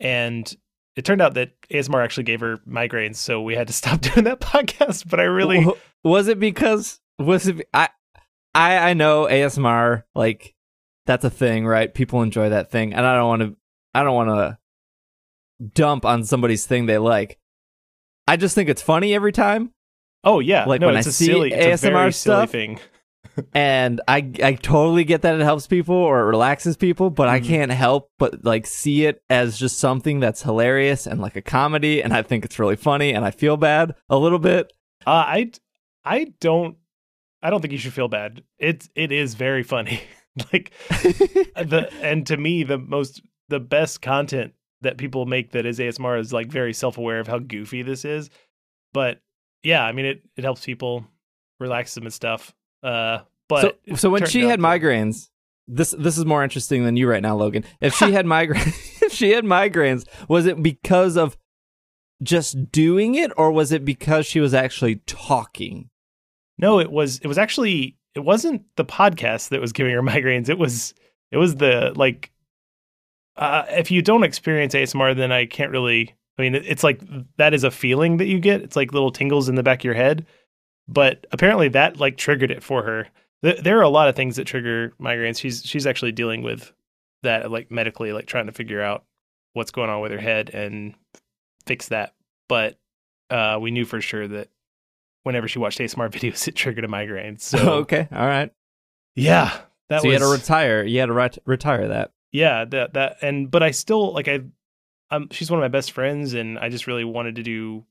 and 0.00 0.54
it 0.96 1.04
turned 1.04 1.20
out 1.20 1.34
that 1.34 1.52
ASMR 1.70 2.02
actually 2.02 2.24
gave 2.24 2.40
her 2.40 2.58
migraines, 2.68 3.16
so 3.16 3.42
we 3.42 3.54
had 3.54 3.66
to 3.66 3.72
stop 3.72 4.00
doing 4.00 4.24
that 4.24 4.40
podcast. 4.40 5.08
But 5.08 5.20
I 5.20 5.24
really, 5.24 5.66
was 6.04 6.28
it 6.28 6.40
because 6.40 7.00
was 7.18 7.46
it 7.46 7.68
I 7.72 7.88
I 8.54 8.90
I 8.90 8.94
know 8.94 9.26
ASMR 9.26 10.04
like 10.14 10.54
that's 11.06 11.24
a 11.24 11.30
thing, 11.30 11.66
right? 11.66 11.92
People 11.92 12.22
enjoy 12.22 12.48
that 12.48 12.70
thing, 12.70 12.94
and 12.94 13.06
I 13.06 13.14
don't 13.14 13.28
want 13.28 13.42
to 13.42 13.56
I 13.94 14.02
don't 14.02 14.14
want 14.14 14.28
to 14.30 14.58
dump 15.74 16.04
on 16.04 16.24
somebody's 16.24 16.66
thing 16.66 16.86
they 16.86 16.98
like. 16.98 17.38
I 18.28 18.36
just 18.36 18.54
think 18.54 18.68
it's 18.68 18.82
funny 18.82 19.14
every 19.14 19.32
time, 19.32 19.72
oh 20.24 20.40
yeah, 20.40 20.64
like 20.64 20.80
no, 20.80 20.88
when 20.88 20.96
it's 20.96 21.06
I 21.06 21.10
a 21.10 21.12
see 21.12 21.26
silly, 21.26 21.50
ASMR 21.52 22.12
stuff, 22.12 22.50
thing. 22.50 22.80
and 23.54 24.00
I 24.08 24.30
I 24.42 24.54
totally 24.54 25.04
get 25.04 25.22
that 25.22 25.34
it 25.38 25.42
helps 25.44 25.66
people 25.66 25.94
or 25.96 26.20
it 26.20 26.24
relaxes 26.24 26.76
people, 26.76 27.10
but 27.10 27.28
I 27.28 27.40
Mhm. 27.40 27.44
can't 27.46 27.72
help 27.72 28.10
but 28.18 28.44
like 28.44 28.66
see 28.66 29.06
it 29.06 29.22
as 29.30 29.58
just 29.58 29.78
something 29.78 30.20
that's 30.20 30.42
hilarious 30.42 31.06
and 31.06 31.20
like 31.20 31.36
a 31.36 31.42
comedy, 31.42 32.02
and 32.02 32.12
I 32.12 32.22
think 32.22 32.44
it's 32.44 32.58
really 32.58 32.76
funny, 32.76 33.12
and 33.12 33.24
I 33.24 33.30
feel 33.30 33.56
bad 33.56 33.94
a 34.08 34.16
little 34.18 34.38
bit. 34.38 34.72
Uh, 35.06 35.10
I 35.26 35.50
I 36.04 36.32
don't 36.40 36.76
I 37.42 37.50
don't 37.50 37.60
think 37.60 37.72
you 37.72 37.78
should 37.78 37.92
feel 37.92 38.08
bad. 38.08 38.42
It's 38.58 38.88
it 38.94 39.12
is 39.12 39.34
very 39.34 39.62
funny. 39.62 40.00
like 40.52 40.72
the 40.90 41.88
and 42.02 42.26
to 42.26 42.36
me 42.36 42.62
the 42.62 42.78
most 42.78 43.22
the 43.48 43.60
best 43.60 44.02
content 44.02 44.52
that 44.82 44.98
people 44.98 45.24
make 45.26 45.52
that 45.52 45.64
is 45.66 45.78
ASMR 45.78 46.18
is 46.18 46.32
like 46.32 46.48
very 46.48 46.72
self 46.72 46.98
aware 46.98 47.20
of 47.20 47.26
how 47.28 47.38
goofy 47.38 47.82
this 47.82 48.04
is. 48.04 48.30
But 48.92 49.20
yeah, 49.62 49.84
I 49.84 49.92
mean 49.92 50.06
it 50.06 50.22
it 50.36 50.44
helps 50.44 50.64
people 50.64 51.06
relax 51.60 51.94
them 51.94 52.04
and 52.04 52.12
stuff. 52.12 52.54
Uh, 52.82 53.20
but 53.48 53.78
so, 53.88 53.94
so 53.94 54.10
when 54.10 54.26
she 54.26 54.42
had 54.42 54.60
migraines, 54.60 55.28
this 55.68 55.92
this 55.98 56.18
is 56.18 56.24
more 56.24 56.44
interesting 56.44 56.84
than 56.84 56.96
you 56.96 57.08
right 57.08 57.22
now, 57.22 57.36
Logan. 57.36 57.64
If 57.80 57.94
she 57.94 58.12
had 58.12 58.26
migraines, 58.26 58.66
if 59.02 59.12
she 59.12 59.30
had 59.30 59.44
migraines, 59.44 60.06
was 60.28 60.46
it 60.46 60.62
because 60.62 61.16
of 61.16 61.36
just 62.22 62.70
doing 62.70 63.14
it, 63.14 63.32
or 63.36 63.52
was 63.52 63.72
it 63.72 63.84
because 63.84 64.26
she 64.26 64.40
was 64.40 64.54
actually 64.54 64.96
talking? 65.06 65.90
No, 66.58 66.78
it 66.78 66.90
was 66.90 67.18
it 67.18 67.26
was 67.26 67.38
actually 67.38 67.96
it 68.14 68.20
wasn't 68.20 68.62
the 68.76 68.84
podcast 68.84 69.50
that 69.50 69.60
was 69.60 69.72
giving 69.72 69.92
her 69.92 70.02
migraines. 70.02 70.48
It 70.48 70.58
was 70.58 70.94
it 71.30 71.36
was 71.36 71.56
the 71.56 71.92
like 71.96 72.30
uh 73.36 73.64
if 73.70 73.90
you 73.90 74.02
don't 74.02 74.24
experience 74.24 74.74
ASMR 74.74 75.14
then 75.14 75.30
I 75.32 75.46
can't 75.46 75.70
really 75.70 76.14
I 76.38 76.42
mean 76.42 76.54
it's 76.54 76.82
like 76.84 77.00
that 77.36 77.54
is 77.54 77.64
a 77.64 77.70
feeling 77.70 78.18
that 78.18 78.26
you 78.26 78.38
get. 78.38 78.62
It's 78.62 78.76
like 78.76 78.92
little 78.92 79.10
tingles 79.10 79.48
in 79.48 79.54
the 79.54 79.62
back 79.62 79.80
of 79.80 79.84
your 79.84 79.94
head. 79.94 80.26
But 80.88 81.26
apparently 81.32 81.68
that 81.70 81.98
like 81.98 82.16
triggered 82.16 82.50
it 82.50 82.62
for 82.62 82.82
her. 82.84 83.08
Th- 83.42 83.60
there 83.60 83.78
are 83.78 83.82
a 83.82 83.88
lot 83.88 84.08
of 84.08 84.16
things 84.16 84.36
that 84.36 84.46
trigger 84.46 84.92
migraines. 85.00 85.40
She's 85.40 85.62
she's 85.64 85.86
actually 85.86 86.12
dealing 86.12 86.42
with 86.42 86.72
that 87.22 87.50
like 87.50 87.70
medically 87.70 88.12
like 88.12 88.26
trying 88.26 88.46
to 88.46 88.52
figure 88.52 88.80
out 88.80 89.04
what's 89.52 89.70
going 89.70 89.90
on 89.90 90.00
with 90.00 90.12
her 90.12 90.18
head 90.18 90.50
and 90.50 90.94
fix 91.66 91.88
that. 91.88 92.14
But 92.48 92.78
uh 93.30 93.58
we 93.60 93.70
knew 93.72 93.84
for 93.84 94.00
sure 94.00 94.28
that 94.28 94.48
whenever 95.24 95.48
she 95.48 95.58
watched 95.58 95.78
ASMR 95.80 96.10
videos, 96.12 96.46
it 96.46 96.54
triggered 96.54 96.84
a 96.84 96.88
migraine. 96.88 97.38
So 97.38 97.58
okay, 97.80 98.08
all 98.12 98.26
right. 98.26 98.52
yeah, 99.16 99.58
that 99.88 100.02
so 100.02 100.06
was 100.08 100.12
you 100.14 100.20
had 100.20 100.26
to 100.26 100.32
retire. 100.32 100.84
You 100.84 101.00
had 101.00 101.06
to 101.06 101.12
ret- 101.12 101.38
retire 101.46 101.88
that. 101.88 102.12
yeah 102.32 102.64
that 102.66 102.94
that 102.94 103.16
and 103.22 103.50
but 103.50 103.62
I 103.62 103.72
still 103.72 104.12
like 104.12 104.28
I 104.28 104.40
um, 105.10 105.28
she's 105.30 105.50
one 105.50 105.58
of 105.60 105.62
my 105.62 105.68
best 105.68 105.92
friends, 105.92 106.34
and 106.34 106.58
I 106.58 106.68
just 106.68 106.86
really 106.86 107.04
wanted 107.04 107.36
to 107.36 107.42
do 107.42 107.84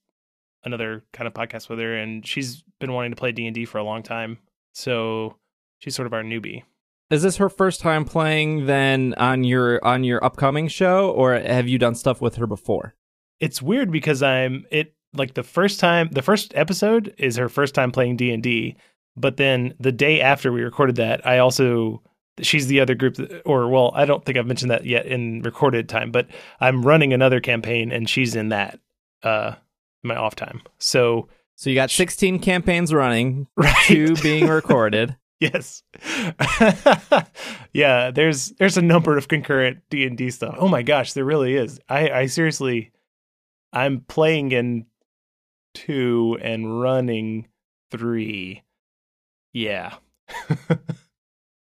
another 0.65 1.03
kind 1.13 1.27
of 1.27 1.33
podcast 1.33 1.69
with 1.69 1.79
her. 1.79 1.95
And 1.95 2.25
she's 2.25 2.63
been 2.79 2.93
wanting 2.93 3.11
to 3.11 3.15
play 3.15 3.31
D 3.31 3.45
and 3.45 3.55
D 3.55 3.65
for 3.65 3.77
a 3.77 3.83
long 3.83 4.03
time, 4.03 4.39
so 4.73 5.37
she's 5.79 5.95
sort 5.95 6.05
of 6.07 6.13
our 6.13 6.23
newbie. 6.23 6.63
Is 7.09 7.21
this 7.21 7.37
her 7.37 7.49
first 7.49 7.81
time 7.81 8.03
playing 8.03 8.65
then 8.65 9.13
on 9.17 9.43
your 9.43 9.83
on 9.85 10.03
your 10.03 10.23
upcoming 10.23 10.67
show, 10.67 11.11
or 11.11 11.35
have 11.35 11.67
you 11.67 11.77
done 11.77 11.95
stuff 11.95 12.21
with 12.21 12.35
her 12.35 12.47
before? 12.47 12.95
It's 13.39 13.61
weird 13.61 13.91
because 13.91 14.23
I'm 14.23 14.65
it 14.71 14.95
like 15.13 15.35
the 15.35 15.43
first 15.43 15.79
time 15.79 16.09
the 16.11 16.21
first 16.21 16.53
episode 16.55 17.13
is 17.17 17.37
her 17.37 17.49
first 17.49 17.75
time 17.75 17.91
playing 17.91 18.17
D 18.17 18.31
and 18.31 18.41
D, 18.41 18.75
but 19.15 19.37
then 19.37 19.75
the 19.79 19.91
day 19.91 20.19
after 20.19 20.51
we 20.51 20.63
recorded 20.63 20.95
that, 20.95 21.25
I 21.25 21.37
also 21.37 22.01
she's 22.41 22.67
the 22.67 22.79
other 22.79 22.95
group 22.95 23.15
that, 23.15 23.41
or 23.45 23.69
well 23.69 23.91
i 23.95 24.05
don't 24.05 24.25
think 24.25 24.37
i've 24.37 24.45
mentioned 24.45 24.71
that 24.71 24.85
yet 24.85 25.05
in 25.05 25.41
recorded 25.41 25.87
time 25.87 26.11
but 26.11 26.27
i'm 26.59 26.85
running 26.85 27.13
another 27.13 27.39
campaign 27.39 27.91
and 27.91 28.09
she's 28.09 28.35
in 28.35 28.49
that 28.49 28.79
uh 29.23 29.53
my 30.05 30.15
off 30.15 30.35
time. 30.35 30.61
So 30.77 31.27
so 31.55 31.69
you 31.69 31.75
got 31.75 31.89
16 31.89 32.39
campaigns 32.39 32.93
running 32.93 33.47
right. 33.55 33.75
two 33.85 34.15
being 34.17 34.47
recorded. 34.47 35.15
Yes. 35.41 35.83
Yeah 37.73 38.09
there's 38.11 38.51
there's 38.51 38.77
a 38.77 38.81
number 38.81 39.17
of 39.17 39.27
concurrent 39.27 39.79
d&d 39.89 40.31
stuff. 40.31 40.55
Oh 40.57 40.69
my 40.69 40.81
gosh 40.81 41.11
there 41.11 41.25
really 41.25 41.55
is. 41.55 41.77
I 41.89 42.09
i 42.09 42.25
seriously 42.27 42.93
i'm 43.73 44.05
playing 44.07 44.53
in 44.53 44.85
two 45.73 46.37
and 46.41 46.79
running 46.79 47.49
three. 47.91 48.63
Yeah. 49.51 49.95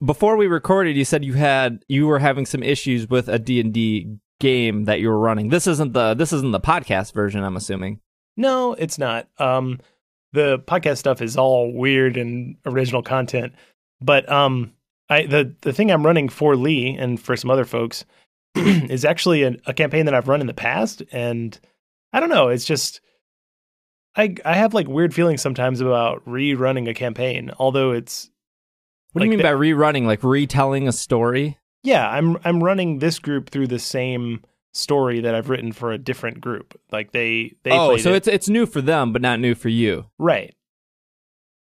Before 0.04 0.36
we 0.36 0.46
recorded 0.46 0.96
you 0.96 1.04
said 1.04 1.24
you 1.24 1.32
had 1.32 1.84
you 1.88 2.06
were 2.06 2.20
having 2.20 2.46
some 2.46 2.62
issues 2.62 3.10
with 3.10 3.28
a 3.28 3.40
d&d 3.40 4.18
game 4.38 4.84
that 4.84 5.00
you 5.00 5.08
were 5.08 5.18
running. 5.18 5.48
This 5.48 5.66
isn't 5.66 5.94
the 5.94 6.14
this 6.14 6.32
isn't 6.32 6.52
the 6.52 6.60
podcast 6.60 7.12
version 7.12 7.42
i'm 7.42 7.56
assuming 7.56 8.00
no 8.38 8.72
it's 8.74 8.98
not 8.98 9.28
um 9.38 9.78
the 10.32 10.58
podcast 10.60 10.96
stuff 10.96 11.20
is 11.20 11.36
all 11.36 11.72
weird 11.72 12.16
and 12.16 12.56
original 12.64 13.02
content 13.02 13.52
but 14.00 14.26
um 14.32 14.72
i 15.10 15.26
the 15.26 15.54
the 15.60 15.72
thing 15.72 15.90
i'm 15.90 16.06
running 16.06 16.28
for 16.28 16.56
lee 16.56 16.96
and 16.98 17.20
for 17.20 17.36
some 17.36 17.50
other 17.50 17.66
folks 17.66 18.06
is 18.54 19.04
actually 19.04 19.42
a, 19.42 19.54
a 19.66 19.74
campaign 19.74 20.06
that 20.06 20.14
i've 20.14 20.28
run 20.28 20.40
in 20.40 20.46
the 20.46 20.54
past 20.54 21.02
and 21.12 21.60
i 22.14 22.20
don't 22.20 22.30
know 22.30 22.48
it's 22.48 22.64
just 22.64 23.00
I 24.18 24.34
I 24.44 24.54
have 24.54 24.74
like 24.74 24.88
weird 24.88 25.14
feelings 25.14 25.40
sometimes 25.40 25.80
about 25.80 26.24
rerunning 26.26 26.88
a 26.88 26.94
campaign, 26.94 27.52
although 27.58 27.92
it's 27.92 28.30
what 29.12 29.20
do 29.20 29.24
you 29.26 29.30
mean 29.30 29.42
by 29.42 29.52
rerunning? 29.52 30.06
Like 30.06 30.22
retelling 30.22 30.88
a 30.88 30.92
story? 30.92 31.56
Yeah, 31.82 32.08
I'm 32.10 32.36
I'm 32.44 32.62
running 32.62 32.98
this 32.98 33.18
group 33.18 33.48
through 33.48 33.68
the 33.68 33.78
same 33.78 34.42
story 34.74 35.20
that 35.20 35.34
I've 35.34 35.48
written 35.50 35.72
for 35.72 35.92
a 35.92 35.98
different 35.98 36.40
group. 36.40 36.78
Like 36.92 37.12
they 37.12 37.54
they 37.62 37.70
Oh, 37.72 37.96
so 37.96 38.12
it. 38.12 38.16
it's 38.18 38.28
it's 38.28 38.48
new 38.48 38.66
for 38.66 38.80
them 38.80 39.12
but 39.12 39.22
not 39.22 39.40
new 39.40 39.54
for 39.54 39.68
you. 39.68 40.06
Right. 40.18 40.54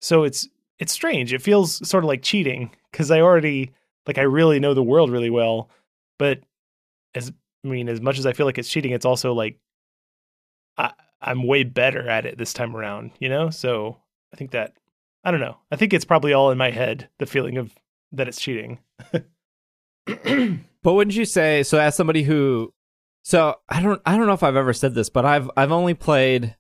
So 0.01 0.24
it's 0.24 0.48
it's 0.79 0.91
strange. 0.91 1.33
It 1.33 1.41
feels 1.41 1.88
sort 1.88 2.03
of 2.03 2.07
like 2.07 2.22
cheating 2.24 2.72
cuz 2.91 3.12
I 3.12 3.22
already 3.22 3.72
like 4.07 4.17
I 4.17 4.24
really 4.24 4.60
know 4.60 4.74
the 4.74 4.83
world 4.83 5.12
really 5.12 5.29
well, 5.29 5.69
but 6.17 6.39
as 7.15 7.31
I 7.63 7.67
mean 7.67 7.88
as 7.89 8.01
much 8.01 8.19
as 8.19 8.25
I 8.25 8.33
feel 8.33 8.45
like 8.45 8.57
it's 8.57 8.69
cheating, 8.69 8.91
it's 8.91 9.05
also 9.05 9.33
like 9.33 9.60
I 10.77 10.91
I'm 11.22 11.43
way 11.48 11.63
better 11.63 12.07
at 12.10 12.25
it 12.25 12.38
this 12.38 12.51
time 12.53 12.75
around, 12.75 13.12
you 13.19 13.29
know? 13.29 13.50
So 13.50 13.98
I 14.33 14.38
think 14.38 14.51
that 14.51 14.74
I 15.24 15.31
don't 15.31 15.39
know. 15.39 15.57
I 15.72 15.75
think 15.77 15.93
it's 15.93 16.03
probably 16.05 16.33
all 16.33 16.51
in 16.51 16.57
my 16.57 16.72
head, 16.72 17.07
the 17.19 17.25
feeling 17.25 17.57
of 17.57 17.74
that 18.12 18.27
it's 18.27 18.41
cheating. 18.41 18.79
but 20.05 20.93
wouldn't 20.93 21.15
you 21.15 21.25
say 21.25 21.63
so 21.63 21.79
as 21.79 21.95
somebody 21.95 22.24
who 22.24 22.74
so 23.23 23.55
I 23.69 23.81
don't 23.81 24.01
I 24.05 24.17
don't 24.17 24.27
know 24.27 24.33
if 24.33 24.43
I've 24.43 24.55
ever 24.55 24.73
said 24.73 24.93
this, 24.93 25.09
but 25.09 25.25
I've 25.25 25.49
I've 25.55 25.71
only 25.71 25.93
played 25.93 26.55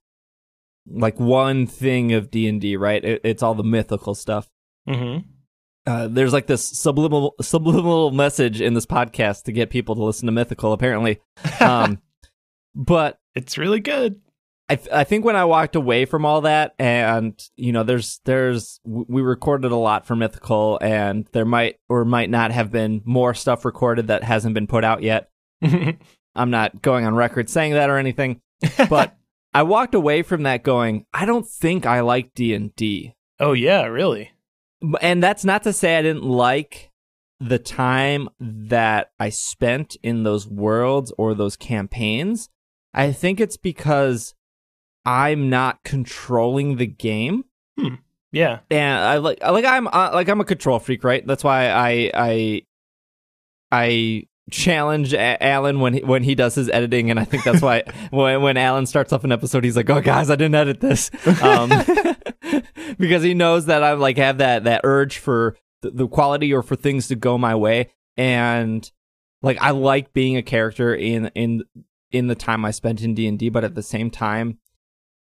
like 0.87 1.19
one 1.19 1.67
thing 1.67 2.13
of 2.13 2.31
D&D, 2.31 2.75
right? 2.77 3.03
It, 3.03 3.21
it's 3.23 3.43
all 3.43 3.55
the 3.55 3.63
mythical 3.63 4.15
stuff. 4.15 4.49
Mm-hmm. 4.87 5.29
Uh, 5.85 6.07
there's 6.07 6.33
like 6.33 6.47
this 6.47 6.65
subliminal 6.65 7.35
subliminal 7.41 8.11
message 8.11 8.61
in 8.61 8.73
this 8.73 8.85
podcast 8.85 9.43
to 9.43 9.51
get 9.51 9.69
people 9.69 9.95
to 9.95 10.03
listen 10.03 10.25
to 10.25 10.31
mythical 10.31 10.73
apparently. 10.73 11.19
Um, 11.59 11.99
but 12.75 13.19
it's 13.35 13.57
really 13.57 13.79
good. 13.79 14.19
I 14.69 14.75
th- 14.75 14.89
I 14.91 15.03
think 15.03 15.23
when 15.23 15.35
I 15.35 15.45
walked 15.45 15.75
away 15.75 16.05
from 16.05 16.25
all 16.25 16.41
that, 16.41 16.73
and 16.79 17.39
you 17.55 17.71
know, 17.71 17.83
there's 17.83 18.21
there's 18.25 18.79
we 18.85 19.21
recorded 19.21 19.71
a 19.71 19.77
lot 19.77 20.07
for 20.07 20.15
Mythical, 20.15 20.79
and 20.81 21.27
there 21.31 21.45
might 21.45 21.77
or 21.89 22.05
might 22.05 22.29
not 22.29 22.51
have 22.51 22.71
been 22.71 23.01
more 23.05 23.33
stuff 23.33 23.65
recorded 23.65 24.07
that 24.07 24.23
hasn't 24.23 24.55
been 24.55 24.67
put 24.67 24.83
out 24.83 25.03
yet. 25.03 25.29
I'm 26.35 26.49
not 26.49 26.81
going 26.81 27.05
on 27.05 27.15
record 27.15 27.49
saying 27.49 27.73
that 27.73 27.89
or 27.89 27.97
anything, 27.97 28.41
but 28.89 29.15
I 29.53 29.63
walked 29.63 29.93
away 29.93 30.23
from 30.23 30.43
that 30.43 30.63
going, 30.63 31.05
I 31.13 31.25
don't 31.25 31.47
think 31.47 31.85
I 31.85 31.99
like 32.01 32.33
D 32.33 32.53
and 32.53 32.75
D. 32.75 33.15
Oh 33.39 33.53
yeah, 33.53 33.83
really. 33.85 34.31
And 35.01 35.23
that's 35.23 35.45
not 35.45 35.63
to 35.63 35.73
say 35.73 35.97
I 35.97 36.01
didn't 36.01 36.23
like 36.23 36.91
the 37.39 37.59
time 37.59 38.29
that 38.39 39.11
I 39.19 39.29
spent 39.29 39.95
in 40.01 40.23
those 40.23 40.47
worlds 40.47 41.13
or 41.17 41.33
those 41.33 41.55
campaigns. 41.55 42.49
I 42.93 43.11
think 43.11 43.39
it's 43.39 43.57
because 43.57 44.33
I'm 45.05 45.49
not 45.49 45.83
controlling 45.83 46.77
the 46.77 46.87
game. 46.87 47.45
Hmm. 47.77 47.95
Yeah, 48.31 48.59
and 48.71 48.97
I 48.97 49.17
like 49.17 49.43
like 49.43 49.65
I'm 49.65 49.87
uh, 49.87 50.09
like 50.13 50.27
I'm 50.27 50.41
a 50.41 50.45
control 50.45 50.79
freak, 50.79 51.03
right? 51.03 51.25
That's 51.25 51.43
why 51.43 51.69
I 51.69 52.11
I 52.15 52.61
I 53.71 54.23
challenge 54.51 55.13
Alan 55.13 55.79
when 55.79 55.93
he, 55.93 56.03
when 56.03 56.23
he 56.23 56.35
does 56.35 56.55
his 56.55 56.69
editing, 56.69 57.09
and 57.09 57.19
I 57.19 57.25
think 57.25 57.43
that's 57.43 57.61
why 57.61 57.83
when 58.11 58.41
when 58.41 58.57
Alan 58.57 58.85
starts 58.85 59.13
off 59.13 59.23
an 59.23 59.31
episode, 59.31 59.63
he's 59.63 59.75
like, 59.75 59.89
"Oh, 59.89 60.01
guys, 60.01 60.29
I 60.29 60.35
didn't 60.35 60.55
edit 60.55 60.79
this," 60.79 61.11
um, 61.41 61.69
because 62.97 63.23
he 63.23 63.33
knows 63.33 63.65
that 63.65 63.83
I 63.83 63.93
like 63.93 64.17
have 64.17 64.39
that 64.39 64.65
that 64.65 64.81
urge 64.83 65.17
for 65.17 65.55
the, 65.81 65.91
the 65.91 66.07
quality 66.07 66.53
or 66.53 66.61
for 66.61 66.75
things 66.75 67.07
to 67.07 67.15
go 67.15 67.37
my 67.37 67.55
way, 67.55 67.89
and 68.17 68.89
like 69.41 69.57
I 69.61 69.71
like 69.71 70.13
being 70.13 70.37
a 70.37 70.43
character 70.43 70.93
in 70.93 71.27
in 71.35 71.63
in 72.11 72.27
the 72.27 72.35
time 72.35 72.65
I 72.65 72.71
spent 72.71 73.01
in 73.01 73.13
D 73.13 73.27
and 73.27 73.39
D, 73.39 73.49
but 73.49 73.63
at 73.63 73.75
the 73.75 73.83
same 73.83 74.09
time, 74.09 74.59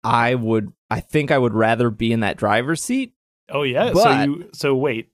I 0.03 0.35
would 0.35 0.71
I 0.89 0.99
think 0.99 1.31
I 1.31 1.37
would 1.37 1.53
rather 1.53 1.89
be 1.89 2.11
in 2.11 2.21
that 2.21 2.37
driver's 2.37 2.83
seat. 2.83 3.13
Oh 3.49 3.63
yeah. 3.63 3.91
But, 3.93 4.03
so 4.03 4.23
you 4.23 4.49
so 4.53 4.75
wait. 4.75 5.09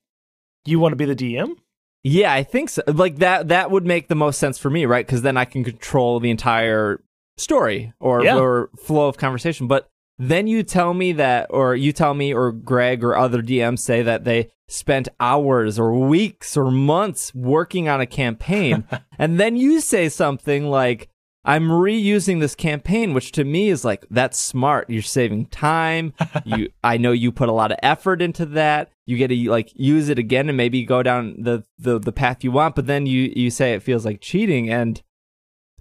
You 0.66 0.80
want 0.80 0.92
to 0.92 0.98
be 0.98 1.06
the 1.06 1.16
DM? 1.16 1.56
Yeah, 2.04 2.34
I 2.34 2.44
think 2.44 2.70
so. 2.70 2.82
Like 2.88 3.18
that 3.18 3.50
that 3.50 3.72
would 3.72 3.86
make 3.86 4.08
the 4.08 4.16
most 4.16 4.40
sense 4.40 4.58
for 4.58 4.70
me, 4.70 4.86
right? 4.86 5.08
Cuz 5.08 5.22
then 5.22 5.38
I 5.38 5.46
can 5.46 5.64
control 5.64 6.20
the 6.20 6.30
entire 6.30 7.04
story 7.38 7.94
or 8.00 8.24
yeah. 8.24 8.38
or 8.38 8.70
flow 8.78 9.08
of 9.08 9.18
conversation. 9.18 9.68
But 9.68 9.88
then 10.18 10.48
you 10.48 10.64
tell 10.64 10.94
me 10.94 11.14
that 11.14 11.48
or 11.50 11.76
you 11.76 11.92
tell 11.94 12.14
me 12.14 12.34
or 12.34 12.52
Greg 12.52 13.04
or 13.04 13.18
other 13.18 13.42
DMs 13.42 13.80
say 13.80 14.02
that 14.02 14.26
they 14.26 14.50
spent 14.68 15.10
hours 15.20 15.80
or 15.80 15.94
weeks 15.94 16.56
or 16.56 16.70
months 16.70 17.34
working 17.34 17.90
on 17.90 18.00
a 18.00 18.06
campaign 18.06 18.84
and 19.18 19.40
then 19.40 19.56
you 19.56 19.82
say 19.82 20.08
something 20.10 20.70
like 20.70 21.10
I'm 21.50 21.70
reusing 21.70 22.40
this 22.40 22.54
campaign, 22.54 23.16
which 23.16 23.32
to 23.32 23.44
me 23.44 23.70
is 23.70 23.84
like 23.84 24.06
that's 24.12 24.40
smart. 24.40 24.88
You're 24.88 25.02
saving 25.02 25.48
time. 25.48 26.14
you, 26.46 26.70
I 26.84 26.98
know 26.98 27.12
you 27.12 27.32
put 27.32 27.50
a 27.50 27.54
lot 27.54 27.72
of 27.72 27.80
effort 27.82 28.22
into 28.22 28.46
that. 28.46 28.92
You 29.08 29.18
get 29.18 29.30
to 29.30 29.50
like 29.50 29.72
use 29.74 30.10
it 30.10 30.20
again 30.20 30.48
and 30.48 30.56
maybe 30.56 30.86
go 30.86 31.02
down 31.02 31.42
the, 31.42 31.64
the 31.80 31.98
the 31.98 32.12
path 32.12 32.44
you 32.44 32.52
want. 32.52 32.76
But 32.76 32.86
then 32.86 33.08
you 33.08 33.34
you 33.36 33.50
say 33.50 33.74
it 33.74 33.82
feels 33.82 34.06
like 34.06 34.22
cheating, 34.22 34.70
and 34.70 35.02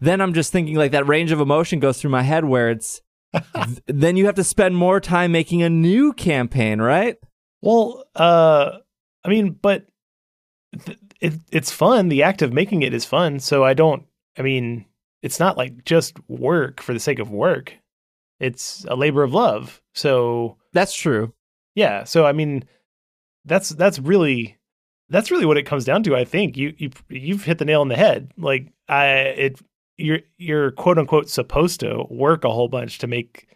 then 0.01 0.23
I'm 0.23 0.33
just 0.33 0.53
thinking 0.53 0.75
like 0.75 0.93
that 0.93 1.07
range 1.07 1.33
of 1.33 1.41
emotion 1.41 1.81
goes 1.81 2.01
through 2.01 2.13
my 2.13 2.23
head 2.23 2.47
where 2.47 2.71
it's 2.71 3.03
then 3.87 4.17
you 4.17 4.25
have 4.25 4.37
to 4.37 4.45
spend 4.45 4.75
more 4.75 5.01
time 5.01 5.33
making 5.33 5.63
a 5.63 5.69
new 5.69 6.15
campaign, 6.15 6.81
right? 6.81 7.19
Well, 7.61 8.05
uh, 8.17 8.79
I 9.23 9.29
mean, 9.29 9.59
but 9.61 9.85
th- 10.83 10.99
it, 11.21 11.35
it's 11.53 11.71
fun. 11.71 12.09
The 12.09 12.23
act 12.23 12.41
of 12.41 12.55
making 12.55 12.81
it 12.81 12.95
is 12.95 13.05
fun. 13.05 13.39
So 13.39 13.65
I 13.65 13.75
don't. 13.75 14.05
I 14.39 14.41
mean, 14.43 14.87
it's 15.23 15.41
not 15.41 15.57
like 15.57 15.85
just 15.85 16.17
work 16.29 16.81
for 16.81 16.93
the 16.93 17.01
sake 17.01 17.19
of 17.19 17.31
work. 17.31 17.75
It's 18.41 18.85
a 18.89 18.97
labor 18.97 19.23
of 19.23 19.35
love. 19.35 19.83
So 19.95 20.57
That's 20.73 20.95
true. 20.95 21.35
Yeah, 21.75 22.05
so 22.05 22.27
I 22.27 22.33
mean 22.33 22.65
that's 23.45 23.71
that's 23.71 23.99
really 23.99 24.59
that's 25.09 25.31
really 25.31 25.47
what 25.47 25.57
it 25.57 25.67
comes 25.67 25.85
down 25.85 26.03
to, 26.05 26.17
I 26.17 26.25
think. 26.25 26.57
You 26.57 26.75
you 26.77 26.91
you've 27.09 27.45
hit 27.45 27.59
the 27.59 27.65
nail 27.65 27.81
on 27.81 27.89
the 27.89 27.97
head. 27.97 28.33
Like 28.37 28.73
I 28.89 29.07
it 29.07 29.61
you're 29.97 30.21
you're 30.37 30.71
quote 30.73 30.99
unquote 30.99 31.29
supposed 31.29 31.81
to 31.81 32.05
work 32.11 32.45
a 32.45 32.51
whole 32.51 32.69
bunch 32.69 32.99
to 32.99 33.07
make 33.07 33.49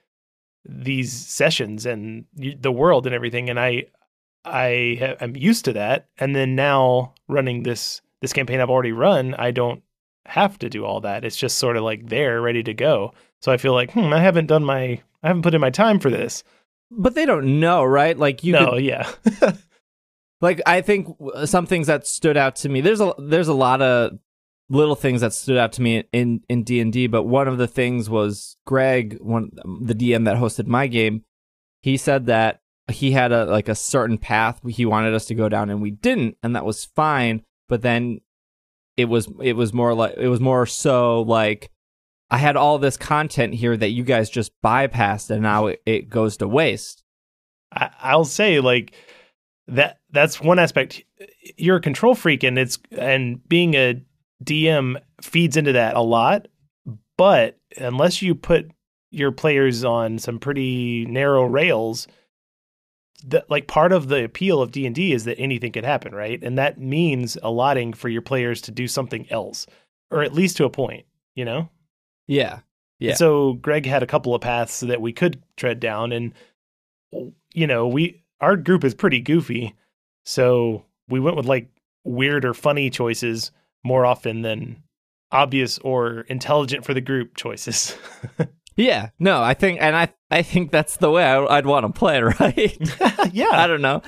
these 0.65 1.13
sessions 1.13 1.87
and 1.87 2.25
the 2.35 2.73
world 2.73 3.07
and 3.07 3.15
everything 3.15 3.51
and 3.51 3.59
I 3.59 3.87
I 4.45 5.17
am 5.21 5.37
used 5.37 5.65
to 5.67 5.73
that 5.75 6.09
and 6.19 6.35
then 6.35 6.55
now 6.55 7.15
running 7.29 7.65
this 7.65 8.01
this 8.21 8.33
campaign 8.33 8.61
I've 8.61 8.71
already 8.71 8.93
run, 8.93 9.35
I 9.35 9.51
don't 9.51 9.83
have 10.27 10.59
to 10.61 10.69
do 10.69 10.85
all 10.85 11.01
that. 11.01 11.25
It's 11.25 11.37
just 11.37 11.59
sort 11.59 11.77
of 11.77 11.83
like 11.83 12.09
there, 12.09 12.41
ready 12.41 12.63
to 12.63 12.75
go. 12.75 13.13
So 13.41 13.53
I 13.53 13.57
feel 13.57 13.73
like, 13.73 13.93
hmm, 13.93 14.13
I 14.13 14.21
haven't 14.21 14.47
done 14.47 14.65
my, 14.65 15.01
I 15.23 15.29
haven't 15.29 15.43
put 15.43 15.55
in 15.55 15.61
my 15.61 15.71
time 15.71 15.99
for 15.99 16.11
this. 16.11 16.45
But 16.91 17.15
they 17.15 17.27
don't 17.27 17.61
know, 17.61 17.85
right? 17.85 18.17
Like 18.17 18.45
you. 18.45 18.53
No, 18.53 18.73
could, 18.73 18.85
yeah. 18.85 19.11
like 20.41 20.61
I 20.67 20.83
think 20.83 21.09
some 21.45 21.67
things 21.67 21.87
that 21.87 22.07
stood 22.07 22.37
out 22.37 22.57
to 22.57 22.69
me. 22.69 22.83
There's 22.83 23.01
a 23.01 23.15
there's 23.19 23.49
a 23.49 23.55
lot 23.55 23.81
of 23.81 24.19
little 24.69 24.95
things 24.95 25.21
that 25.23 25.33
stood 25.33 25.57
out 25.57 25.73
to 25.73 25.83
me 25.83 26.05
in 26.13 26.43
in 26.51 26.65
D 26.65 26.81
and 26.81 26.93
D. 26.93 27.07
But 27.07 27.23
one 27.23 27.49
of 27.49 27.57
the 27.57 27.67
things 27.67 28.11
was 28.11 28.57
Greg, 28.67 29.19
one 29.21 29.53
the 29.81 29.95
DM 29.95 30.27
that 30.27 30.37
hosted 30.37 30.67
my 30.67 30.87
game. 30.87 31.25
He 31.81 31.97
said 31.97 32.27
that 32.27 32.61
he 32.91 33.13
had 33.13 33.33
a 33.33 33.47
like 33.47 33.69
a 33.69 33.75
certain 33.75 34.19
path 34.19 34.61
he 34.69 34.85
wanted 34.85 35.15
us 35.15 35.27
to 35.27 35.35
go 35.35 35.49
down, 35.49 35.71
and 35.71 35.81
we 35.81 35.93
didn't, 35.93 36.37
and 36.43 36.55
that 36.57 36.67
was 36.67 36.85
fine. 36.85 37.43
But 37.69 37.81
then 37.81 38.21
it 38.97 39.07
was 39.07 39.29
it 39.41 39.55
was 39.55 39.73
more 39.73 39.95
like 39.95 40.15
it 40.17 40.29
was 40.29 40.41
more 40.41 40.67
so 40.67 41.23
like 41.23 41.71
I 42.31 42.39
had 42.39 42.57
all 42.57 42.79
this 42.79 42.97
content 42.97 43.53
here 43.53 43.77
that 43.77 43.91
you 43.91 44.05
guys 44.05 44.31
just 44.31 44.53
bypassed, 44.65 45.29
and 45.31 45.43
now 45.43 45.67
it, 45.67 45.83
it 45.85 46.09
goes 46.09 46.39
to 46.39 46.49
waste. 46.49 47.05
I, 47.71 47.91
I'll 48.01 48.25
say 48.25 48.61
like 48.61 48.95
that. 49.69 50.01
That's 50.11 50.41
one 50.41 50.59
aspect. 50.59 51.03
You're 51.57 51.77
a 51.77 51.83
control 51.83 52.15
freak, 52.15 52.43
and 52.43 52.59
it's 52.59 52.79
and 52.91 53.47
being 53.49 53.75
a 53.75 54.03
DM 54.43 55.01
feeds 55.21 55.57
into 55.57 55.73
that 55.73 55.95
a 55.95 56.01
lot. 56.01 56.49
But 57.19 57.59
unless 57.77 58.23
you 58.23 58.35
put 58.35 58.71
your 59.11 59.31
players 59.31 59.85
on 59.85 60.19
some 60.19 60.39
pretty 60.39 61.05
narrow 61.05 61.45
rails, 61.45 62.09
that 63.29 63.51
like 63.51 63.67
part 63.67 63.93
of 63.93 64.09
the 64.09 64.25
appeal 64.25 64.61
of 64.61 64.73
D&D 64.73 65.13
is 65.13 65.25
that 65.25 65.39
anything 65.39 65.73
could 65.73 65.85
happen, 65.85 66.15
right? 66.15 66.43
And 66.43 66.59
that 66.59 66.79
means 66.79 67.37
allotting 67.43 67.93
for 67.93 68.09
your 68.09 68.23
players 68.23 68.61
to 68.63 68.71
do 68.71 68.87
something 68.87 69.31
else 69.31 69.67
or 70.11 70.23
at 70.23 70.35
least 70.35 70.57
to 70.59 70.65
a 70.65 70.71
point, 70.71 71.07
you 71.35 71.45
know? 71.45 71.69
Yeah. 72.27 72.61
Yeah. 72.99 73.11
And 73.11 73.19
so 73.19 73.55
Greg 73.55 73.87
had 73.87 74.03
a 74.03 74.07
couple 74.07 74.35
of 74.35 74.43
paths 74.43 74.81
that 74.81 75.01
we 75.01 75.13
could 75.13 75.43
tread 75.57 75.81
down 75.81 76.13
and 76.13 76.33
you 77.53 77.67
know, 77.67 77.89
we 77.89 78.23
our 78.41 78.57
group 78.57 78.85
is 78.85 78.95
pretty 78.95 79.21
goofy. 79.21 79.75
So 80.25 80.85
we 81.09 81.21
went 81.21 81.37
with 81.37 81.47
like 81.47 81.69
weird 82.05 82.45
or 82.45 82.55
funny 82.55 82.91
choices 82.91 83.51
more 83.85 84.07
often 84.07 84.43
than 84.43 84.83
obvious 85.31 85.79
or 85.79 86.21
intelligent 86.23 86.85
for 86.85 86.95
the 86.95 87.01
group 87.01 87.37
choices. 87.37 87.97
Yeah, 88.77 89.11
no, 89.19 89.43
I 89.43 89.55
think, 89.55 89.81
and 89.81 89.95
I, 89.95 90.13
I 90.31 90.43
think 90.43 90.71
that's 90.71 90.97
the 90.97 91.11
way 91.11 91.25
I, 91.25 91.39
would 91.39 91.67
want 91.67 91.87
to 91.87 91.99
play, 91.99 92.23
right? 92.41 92.79
yeah, 93.33 93.51
I 93.51 93.67
don't 93.67 93.83
know. 93.83 94.03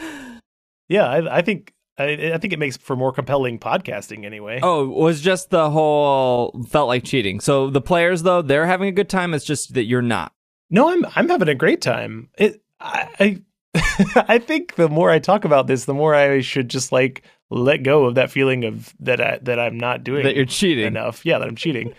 Yeah, 0.89 1.07
I, 1.07 1.39
I 1.39 1.43
think, 1.43 1.75
I, 1.99 2.33
I, 2.35 2.39
think 2.39 2.53
it 2.53 2.59
makes 2.59 2.77
for 2.77 2.97
more 2.97 3.13
compelling 3.13 3.59
podcasting 3.59 4.25
anyway. 4.25 4.61
Oh, 4.63 4.85
it 4.85 4.97
was 4.97 5.21
just 5.21 5.51
the 5.51 5.71
whole 5.71 6.65
felt 6.69 6.89
like 6.89 7.05
cheating. 7.05 7.41
So 7.41 7.71
the 7.71 7.81
players 7.81 8.23
though, 8.23 8.43
they're 8.43 8.67
having 8.67 8.89
a 8.89 8.93
good 8.93 9.09
time. 9.09 9.33
It's 9.33 9.45
just 9.45 9.75
that 9.75 9.85
you're 9.85 10.03
not. 10.03 10.33
No, 10.71 10.91
I'm, 10.91 11.07
I'm 11.15 11.29
having 11.29 11.49
a 11.49 11.55
great 11.55 11.81
time. 11.81 12.31
It, 12.37 12.63
I, 12.81 13.43
I, 13.75 14.25
I 14.29 14.39
think 14.39 14.75
the 14.75 14.89
more 14.89 15.11
I 15.11 15.19
talk 15.19 15.45
about 15.45 15.67
this, 15.67 15.85
the 15.85 15.95
more 15.95 16.15
I 16.15 16.41
should 16.41 16.69
just 16.69 16.91
like 16.91 17.23
let 17.51 17.83
go 17.83 18.07
of 18.07 18.17
that 18.17 18.31
feeling 18.31 18.65
of 18.65 18.95
that 19.01 19.21
I, 19.21 19.39
that 19.43 19.61
I'm 19.61 19.79
not 19.79 20.05
doing 20.05 20.25
that 20.25 20.35
you're 20.35 20.47
cheating 20.47 20.87
enough. 20.87 21.25
Yeah, 21.25 21.39
that 21.39 21.49
I'm 21.49 21.57
cheating 21.57 21.95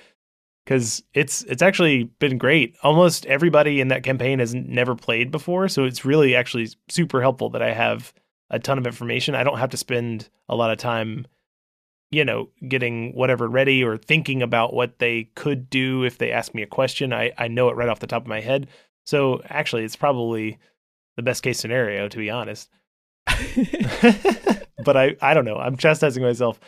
because 0.66 1.04
it's 1.14 1.44
it's 1.44 1.62
actually 1.62 2.06
been 2.20 2.38
great. 2.38 2.76
Almost 2.82 3.26
everybody 3.28 3.80
in 3.80 3.90
that 3.90 4.04
campaign 4.04 4.40
has 4.40 4.54
never 4.56 4.96
played 4.96 5.32
before, 5.32 5.68
so 5.68 5.84
it's 5.84 6.04
really 6.04 6.36
actually 6.36 6.70
super 6.90 7.22
helpful 7.22 7.50
that 7.52 7.62
I 7.62 7.72
have 7.72 8.14
a 8.50 8.60
ton 8.60 8.78
of 8.78 8.88
information. 8.88 9.36
I 9.36 9.44
don't 9.44 9.60
have 9.60 9.70
to 9.72 9.78
spend 9.78 10.30
a 10.50 10.56
lot 10.56 10.72
of 10.72 10.78
time, 10.78 11.28
you 12.12 12.26
know, 12.26 12.50
getting 12.68 13.14
whatever 13.14 13.48
ready 13.48 13.84
or 13.84 13.98
thinking 13.98 14.42
about 14.42 14.74
what 14.74 15.00
they 15.00 15.30
could 15.36 15.70
do 15.70 16.04
if 16.04 16.18
they 16.18 16.32
ask 16.32 16.56
me 16.56 16.64
a 16.64 16.68
question. 16.68 17.14
I 17.14 17.32
I 17.38 17.48
know 17.48 17.70
it 17.70 17.76
right 17.76 17.90
off 17.90 18.00
the 18.00 18.08
top 18.08 18.24
of 18.24 18.28
my 18.28 18.42
head. 18.42 18.68
So 19.06 19.42
actually, 19.50 19.84
it's 19.84 19.96
probably 19.96 20.58
the 21.16 21.24
best 21.24 21.44
case 21.44 21.60
scenario, 21.60 22.10
to 22.10 22.18
be 22.18 22.32
honest. 22.32 22.70
but 24.84 24.98
I 24.98 25.16
I 25.22 25.36
don't 25.36 25.46
know. 25.46 25.58
I'm 25.58 25.78
chastising 25.78 26.24
myself. 26.24 26.60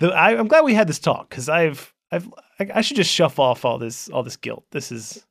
The, 0.00 0.08
I, 0.08 0.36
I'm 0.36 0.48
glad 0.48 0.64
we 0.64 0.74
had 0.74 0.88
this 0.88 0.98
talk 0.98 1.28
because 1.28 1.48
I've 1.48 1.93
I've 2.14 2.28
I, 2.72 2.80
should 2.82 2.96
just 2.96 3.10
shuffle 3.10 3.44
off 3.44 3.64
all 3.64 3.78
this 3.78 4.08
all 4.10 4.22
this 4.22 4.36
guilt. 4.36 4.64
This 4.70 4.92
is 4.92 5.26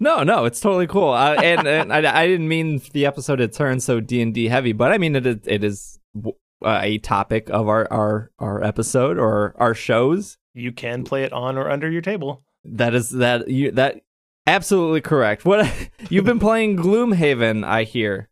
no, 0.00 0.22
no, 0.22 0.44
it's 0.44 0.60
totally 0.60 0.86
cool. 0.86 1.10
Uh, 1.10 1.34
and, 1.42 1.66
and 1.92 1.92
I, 1.92 2.22
I, 2.22 2.26
didn't 2.28 2.46
mean 2.46 2.80
the 2.92 3.06
episode 3.06 3.36
to 3.36 3.48
turn 3.48 3.80
so 3.80 4.00
D 4.00 4.22
and 4.22 4.32
D 4.32 4.48
heavy, 4.48 4.72
but 4.72 4.92
I 4.92 4.98
mean 4.98 5.16
it 5.16 5.26
is, 5.26 5.38
it 5.44 5.64
is 5.64 5.98
uh, 6.24 6.80
a 6.82 6.98
topic 6.98 7.50
of 7.50 7.68
our, 7.68 7.92
our 7.92 8.30
our 8.38 8.62
episode 8.62 9.18
or 9.18 9.54
our 9.56 9.74
shows. 9.74 10.38
You 10.54 10.72
can 10.72 11.04
play 11.04 11.24
it 11.24 11.32
on 11.32 11.58
or 11.58 11.68
under 11.70 11.90
your 11.90 12.02
table. 12.02 12.44
That 12.64 12.94
is 12.94 13.10
that 13.10 13.48
you 13.48 13.72
that 13.72 14.02
absolutely 14.46 15.00
correct. 15.00 15.44
What 15.44 15.66
you've 16.08 16.24
been 16.24 16.40
playing 16.40 16.76
Gloomhaven, 16.76 17.64
I 17.64 17.82
hear. 17.82 18.28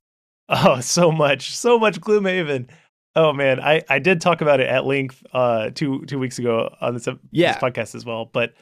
Oh, 0.49 0.81
so 0.81 1.11
much, 1.11 1.57
so 1.57 1.77
much 1.77 2.01
Gloomhaven. 2.01 2.69
Oh 3.16 3.33
man, 3.33 3.61
I, 3.61 3.83
I 3.88 3.98
did 3.98 4.20
talk 4.20 4.42
about 4.42 4.61
it 4.61 4.68
at 4.68 4.85
length 4.85 5.24
uh 5.33 5.70
two 5.70 6.05
two 6.05 6.18
weeks 6.18 6.38
ago 6.38 6.72
on 6.81 6.94
this, 6.94 7.09
yeah. 7.33 7.52
this 7.52 7.62
podcast 7.62 7.94
as 7.94 8.05
well. 8.05 8.26
But 8.26 8.52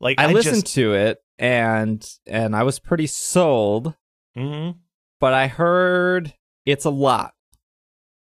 like 0.00 0.18
I, 0.18 0.24
I 0.24 0.32
listened 0.32 0.64
just... 0.64 0.74
to 0.74 0.94
it 0.94 1.22
and 1.38 2.04
and 2.26 2.54
I 2.54 2.64
was 2.64 2.80
pretty 2.80 3.06
sold. 3.06 3.94
Mm-hmm. 4.36 4.78
But 5.20 5.34
I 5.34 5.46
heard 5.46 6.34
it's 6.66 6.84
a 6.84 6.90
lot. 6.90 7.34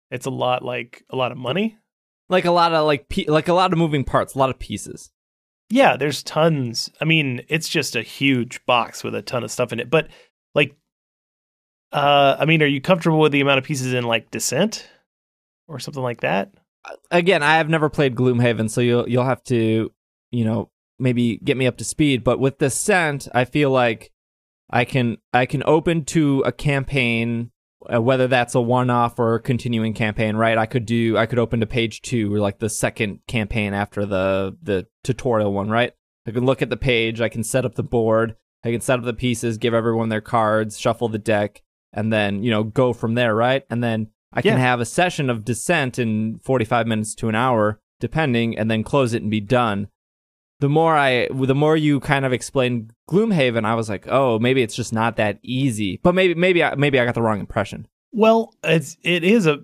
It's 0.09 0.25
a 0.25 0.31
lot 0.31 0.63
like 0.63 1.03
a 1.11 1.15
lot 1.15 1.31
of 1.31 1.37
money. 1.37 1.77
Like 2.27 2.45
a 2.45 2.51
lot 2.51 2.73
of 2.73 2.85
like 2.85 3.07
pe- 3.07 3.27
like 3.27 3.47
a 3.47 3.53
lot 3.53 3.71
of 3.71 3.77
moving 3.77 4.03
parts, 4.03 4.33
a 4.33 4.39
lot 4.39 4.49
of 4.49 4.57
pieces. 4.57 5.11
Yeah, 5.69 5.95
there's 5.95 6.23
tons. 6.23 6.89
I 6.99 7.05
mean, 7.05 7.43
it's 7.49 7.69
just 7.69 7.95
a 7.95 8.01
huge 8.01 8.65
box 8.65 9.03
with 9.03 9.13
a 9.13 9.21
ton 9.21 9.43
of 9.43 9.51
stuff 9.51 9.71
in 9.71 9.79
it. 9.79 9.91
But 9.91 10.07
like 10.55 10.75
uh 11.91 12.35
I 12.39 12.45
mean, 12.45 12.63
are 12.63 12.67
you 12.67 12.81
comfortable 12.81 13.19
with 13.19 13.31
the 13.31 13.41
amount 13.41 13.59
of 13.59 13.63
pieces 13.63 13.93
in 13.93 14.05
like 14.05 14.31
Descent? 14.31 14.89
Or 15.67 15.79
something 15.79 16.03
like 16.03 16.21
that. 16.21 16.51
Again, 17.11 17.43
I 17.43 17.57
have 17.57 17.69
never 17.69 17.89
played 17.89 18.15
Gloomhaven, 18.15 18.69
so 18.69 18.81
you'll 18.81 19.09
you'll 19.09 19.25
have 19.25 19.43
to, 19.45 19.91
you 20.31 20.45
know, 20.45 20.69
maybe 20.99 21.37
get 21.37 21.57
me 21.57 21.67
up 21.67 21.77
to 21.77 21.83
speed. 21.83 22.23
But 22.23 22.39
with 22.39 22.59
Descent, 22.59 23.27
I 23.33 23.45
feel 23.45 23.71
like 23.71 24.11
I 24.69 24.85
can 24.85 25.17
I 25.33 25.45
can 25.45 25.63
open 25.65 26.05
to 26.05 26.43
a 26.45 26.51
campaign, 26.51 27.51
uh, 27.93 28.01
whether 28.01 28.27
that's 28.27 28.55
a 28.55 28.61
one-off 28.61 29.19
or 29.19 29.35
a 29.35 29.41
continuing 29.41 29.93
campaign. 29.93 30.35
Right? 30.35 30.57
I 30.57 30.65
could 30.65 30.85
do 30.85 31.17
I 31.17 31.25
could 31.25 31.39
open 31.39 31.59
to 31.59 31.65
page 31.65 32.01
two 32.01 32.33
or 32.33 32.39
like 32.39 32.59
the 32.59 32.69
second 32.69 33.19
campaign 33.27 33.73
after 33.73 34.05
the 34.05 34.57
the 34.61 34.87
tutorial 35.03 35.53
one. 35.53 35.69
Right? 35.69 35.93
I 36.25 36.31
can 36.31 36.45
look 36.45 36.61
at 36.61 36.69
the 36.69 36.77
page. 36.77 37.21
I 37.21 37.29
can 37.29 37.43
set 37.43 37.65
up 37.65 37.75
the 37.75 37.83
board. 37.83 38.35
I 38.63 38.71
can 38.71 38.81
set 38.81 38.99
up 38.99 39.05
the 39.05 39.13
pieces, 39.13 39.57
give 39.57 39.73
everyone 39.73 40.09
their 40.09 40.21
cards, 40.21 40.79
shuffle 40.79 41.07
the 41.07 41.17
deck, 41.17 41.61
and 41.93 42.11
then 42.11 42.43
you 42.43 42.51
know 42.51 42.63
go 42.63 42.93
from 42.93 43.15
there. 43.15 43.35
Right? 43.35 43.63
And 43.69 43.83
then 43.83 44.07
I 44.37 44.41
can 44.43 44.59
have 44.59 44.79
a 44.79 44.85
session 44.85 45.31
of 45.31 45.43
descent 45.43 45.97
in 45.97 46.39
45 46.43 46.85
minutes 46.85 47.15
to 47.15 47.27
an 47.27 47.33
hour, 47.33 47.79
depending, 47.99 48.55
and 48.55 48.69
then 48.69 48.83
close 48.83 49.13
it 49.13 49.23
and 49.23 49.31
be 49.31 49.41
done. 49.41 49.87
The 50.59 50.69
more 50.69 50.95
I, 50.95 51.27
the 51.31 51.55
more 51.55 51.75
you 51.75 51.99
kind 51.99 52.23
of 52.23 52.33
explain 52.33 52.91
Gloomhaven, 53.09 53.65
I 53.65 53.73
was 53.73 53.89
like, 53.89 54.07
oh, 54.07 54.37
maybe 54.37 54.61
it's 54.61 54.75
just 54.75 54.93
not 54.93 55.15
that 55.15 55.39
easy. 55.41 55.99
But 56.03 56.13
maybe, 56.13 56.35
maybe, 56.35 56.63
I, 56.63 56.75
maybe 56.75 56.99
I 56.99 57.05
got 57.05 57.15
the 57.15 57.21
wrong 57.21 57.39
impression. 57.39 57.87
Well, 58.11 58.53
it's 58.63 58.97
it 59.01 59.23
is 59.23 59.47
a. 59.47 59.63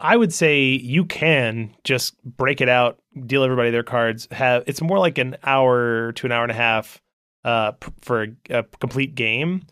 I 0.00 0.16
would 0.16 0.32
say 0.32 0.62
you 0.62 1.04
can 1.04 1.74
just 1.84 2.20
break 2.24 2.60
it 2.60 2.68
out, 2.68 2.98
deal 3.26 3.44
everybody 3.44 3.70
their 3.70 3.84
cards. 3.84 4.26
Have 4.32 4.64
it's 4.66 4.82
more 4.82 4.98
like 4.98 5.18
an 5.18 5.36
hour 5.44 6.12
to 6.12 6.26
an 6.26 6.32
hour 6.32 6.42
and 6.42 6.52
a 6.52 6.56
half 6.56 7.00
uh, 7.44 7.72
for 8.00 8.24
a, 8.24 8.28
a 8.50 8.62
complete 8.64 9.14
game 9.14 9.62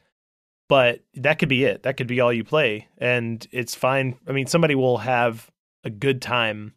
but 0.69 1.01
that 1.15 1.39
could 1.39 1.49
be 1.49 1.65
it. 1.65 1.83
That 1.85 1.97
could 1.97 2.07
be 2.07 2.21
all 2.21 2.33
you 2.33 2.45
play, 2.45 2.89
and 2.99 3.47
it's 3.53 3.75
fine. 3.75 4.19
I 4.27 4.33
mean, 4.33 4.47
somebody 4.47 4.75
will 4.75 4.99
have 4.99 5.51
a 5.85 5.91
good 5.91 6.21
time 6.21 6.75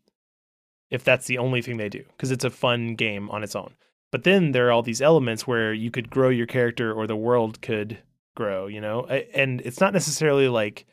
if 0.90 1.04
that's 1.04 1.28
the 1.28 1.38
only 1.38 1.62
thing 1.62 1.78
they 1.78 1.90
do 1.90 2.04
because 2.12 2.32
it's 2.32 2.46
a 2.46 2.50
fun 2.50 2.96
game 2.96 3.30
on 3.30 3.44
its 3.44 3.56
own. 3.56 3.74
But 4.12 4.24
then 4.24 4.52
there 4.52 4.68
are 4.68 4.72
all 4.72 4.82
these 4.82 5.02
elements 5.02 5.46
where 5.46 5.74
you 5.74 5.92
could 5.92 6.10
grow 6.10 6.30
your 6.30 6.48
character 6.48 6.92
or 6.92 7.06
the 7.06 7.16
world 7.16 7.62
could 7.62 8.00
grow, 8.36 8.68
you 8.68 8.82
know? 8.82 9.06
And 9.06 9.62
it's 9.62 9.80
not 9.80 9.94
necessarily 9.94 10.48
like 10.48 10.86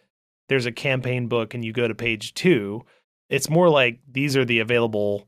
there's 0.49 0.67
a 0.67 0.73
campaign 0.73 1.27
book 1.29 1.55
and 1.55 1.65
you 1.65 1.73
go 1.73 1.89
to 1.89 1.95
page 1.95 2.35
2. 2.35 2.85
It's 3.31 3.49
more 3.49 3.69
like 3.69 4.01
these 4.11 4.37
are 4.37 4.45
the 4.45 4.59
available 4.59 5.27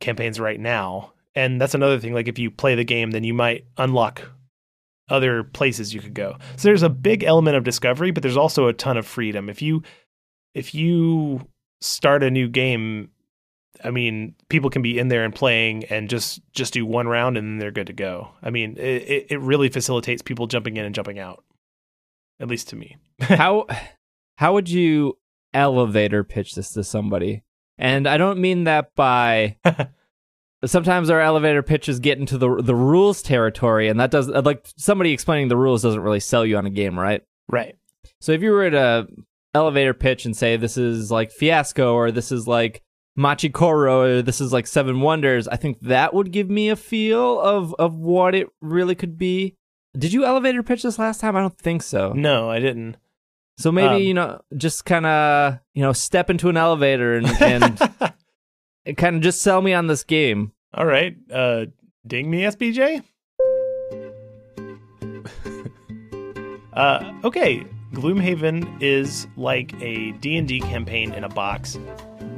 campaigns 0.00 0.38
right 0.38 0.60
now. 0.60 1.12
And 1.34 1.60
that's 1.60 1.74
another 1.74 1.98
thing 1.98 2.14
like 2.14 2.28
if 2.28 2.38
you 2.38 2.50
play 2.50 2.74
the 2.74 2.84
game 2.84 3.10
then 3.10 3.24
you 3.24 3.34
might 3.34 3.64
unlock 3.76 4.22
other 5.10 5.44
places 5.44 5.92
you 5.92 6.00
could 6.00 6.14
go. 6.14 6.36
So 6.56 6.68
there's 6.68 6.82
a 6.82 6.88
big 6.88 7.24
element 7.24 7.56
of 7.56 7.64
discovery, 7.64 8.10
but 8.10 8.22
there's 8.22 8.36
also 8.36 8.66
a 8.66 8.72
ton 8.72 8.96
of 8.96 9.06
freedom. 9.06 9.48
If 9.48 9.60
you 9.60 9.82
if 10.54 10.74
you 10.74 11.46
start 11.80 12.22
a 12.22 12.30
new 12.30 12.48
game, 12.48 13.10
I 13.84 13.90
mean, 13.90 14.34
people 14.48 14.70
can 14.70 14.82
be 14.82 14.98
in 14.98 15.08
there 15.08 15.24
and 15.24 15.34
playing 15.34 15.84
and 15.84 16.08
just 16.08 16.40
just 16.52 16.72
do 16.72 16.86
one 16.86 17.08
round 17.08 17.36
and 17.36 17.46
then 17.46 17.58
they're 17.58 17.70
good 17.70 17.88
to 17.88 17.92
go. 17.92 18.30
I 18.42 18.50
mean, 18.50 18.76
it 18.78 19.26
it 19.30 19.40
really 19.40 19.68
facilitates 19.68 20.22
people 20.22 20.46
jumping 20.46 20.76
in 20.76 20.84
and 20.84 20.94
jumping 20.94 21.18
out. 21.18 21.44
At 22.38 22.48
least 22.48 22.68
to 22.68 22.76
me. 22.76 22.96
how 23.20 23.66
how 24.36 24.54
would 24.54 24.70
you 24.70 25.18
elevator 25.52 26.24
pitch 26.24 26.54
this 26.54 26.70
to 26.72 26.84
somebody? 26.84 27.42
And 27.76 28.06
I 28.06 28.18
don't 28.18 28.40
mean 28.40 28.64
that 28.64 28.94
by 28.94 29.56
sometimes 30.64 31.10
our 31.10 31.20
elevator 31.20 31.62
pitches 31.62 32.00
get 32.00 32.18
into 32.18 32.36
the 32.38 32.62
the 32.62 32.74
rules 32.74 33.22
territory, 33.22 33.88
and 33.88 33.98
that 34.00 34.10
does 34.10 34.28
like 34.28 34.66
somebody 34.76 35.12
explaining 35.12 35.48
the 35.48 35.56
rules 35.56 35.82
doesn't 35.82 36.00
really 36.00 36.20
sell 36.20 36.44
you 36.44 36.56
on 36.56 36.66
a 36.66 36.70
game, 36.70 36.98
right? 36.98 37.22
Right. 37.48 37.76
So 38.20 38.32
if 38.32 38.42
you 38.42 38.50
were 38.50 38.64
at 38.64 38.74
a 38.74 39.06
elevator 39.54 39.94
pitch 39.94 40.24
and 40.24 40.36
say 40.36 40.56
this 40.56 40.76
is 40.76 41.10
like 41.10 41.32
fiasco 41.32 41.94
or 41.94 42.10
this 42.12 42.30
is 42.30 42.46
like 42.46 42.82
Machi 43.16 43.48
Koro, 43.48 44.02
or 44.18 44.22
this 44.22 44.40
is 44.40 44.52
like 44.52 44.66
Seven 44.66 45.00
Wonders, 45.00 45.48
I 45.48 45.56
think 45.56 45.80
that 45.80 46.14
would 46.14 46.30
give 46.30 46.48
me 46.50 46.68
a 46.68 46.76
feel 46.76 47.40
of 47.40 47.74
of 47.78 47.94
what 47.94 48.34
it 48.34 48.48
really 48.60 48.94
could 48.94 49.18
be. 49.18 49.56
Did 49.98 50.12
you 50.12 50.24
elevator 50.24 50.62
pitch 50.62 50.82
this 50.84 50.98
last 50.98 51.20
time? 51.20 51.34
I 51.36 51.40
don't 51.40 51.58
think 51.58 51.82
so. 51.82 52.12
No, 52.12 52.48
I 52.48 52.60
didn't. 52.60 52.96
So 53.58 53.72
maybe 53.72 53.94
Um, 53.96 54.02
you 54.02 54.14
know, 54.14 54.40
just 54.56 54.84
kind 54.84 55.04
of 55.04 55.58
you 55.74 55.82
know, 55.82 55.92
step 55.92 56.30
into 56.30 56.48
an 56.48 56.56
elevator 56.56 57.16
and 57.16 57.26
and 57.42 57.78
kind 58.96 59.16
of 59.16 59.22
just 59.22 59.42
sell 59.42 59.60
me 59.62 59.72
on 59.72 59.86
this 59.86 60.04
game. 60.04 60.52
All 60.74 60.86
right. 60.86 61.16
Uh, 61.32 61.66
ding 62.06 62.30
me, 62.30 62.42
SBJ. 62.42 63.02
uh, 66.72 67.12
okay. 67.24 67.64
Gloomhaven 67.92 68.80
is 68.80 69.26
like 69.36 69.74
a 69.82 70.12
D&D 70.12 70.60
campaign 70.60 71.12
in 71.12 71.24
a 71.24 71.28
box 71.28 71.76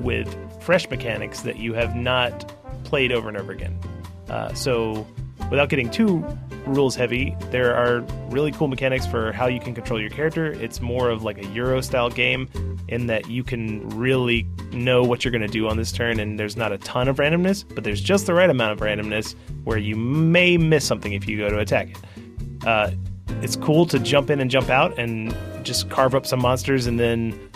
with 0.00 0.34
fresh 0.62 0.88
mechanics 0.88 1.40
that 1.42 1.58
you 1.58 1.74
have 1.74 1.94
not 1.94 2.52
played 2.84 3.12
over 3.12 3.28
and 3.28 3.36
over 3.36 3.52
again. 3.52 3.78
Uh, 4.28 4.52
so, 4.54 5.06
without 5.50 5.68
getting 5.68 5.90
too 5.90 6.24
rules 6.64 6.94
heavy, 6.94 7.36
there 7.50 7.74
are 7.74 8.00
really 8.30 8.50
cool 8.52 8.68
mechanics 8.68 9.04
for 9.04 9.32
how 9.32 9.46
you 9.46 9.60
can 9.60 9.74
control 9.74 10.00
your 10.00 10.08
character. 10.08 10.52
It's 10.52 10.80
more 10.80 11.10
of 11.10 11.22
like 11.22 11.36
a 11.38 11.46
Euro 11.48 11.82
style 11.82 12.08
game 12.08 12.48
in 12.88 13.06
that 13.06 13.28
you 13.28 13.42
can 13.42 13.88
really 13.90 14.46
know 14.72 15.02
what 15.02 15.24
you're 15.24 15.32
going 15.32 15.42
to 15.42 15.48
do 15.48 15.68
on 15.68 15.76
this 15.76 15.92
turn, 15.92 16.20
and 16.20 16.38
there's 16.38 16.56
not 16.56 16.72
a 16.72 16.78
ton 16.78 17.08
of 17.08 17.16
randomness, 17.16 17.64
but 17.74 17.84
there's 17.84 18.00
just 18.00 18.26
the 18.26 18.34
right 18.34 18.50
amount 18.50 18.72
of 18.72 18.78
randomness 18.80 19.34
where 19.64 19.78
you 19.78 19.96
may 19.96 20.56
miss 20.56 20.84
something 20.84 21.12
if 21.12 21.28
you 21.28 21.36
go 21.36 21.48
to 21.48 21.58
attack 21.58 21.90
it. 21.90 22.66
Uh, 22.66 22.90
it's 23.40 23.56
cool 23.56 23.86
to 23.86 23.98
jump 23.98 24.30
in 24.30 24.40
and 24.40 24.50
jump 24.50 24.68
out 24.68 24.98
and 24.98 25.34
just 25.64 25.88
carve 25.90 26.14
up 26.14 26.26
some 26.26 26.40
monsters 26.40 26.86
and 26.86 26.98
then 26.98 27.50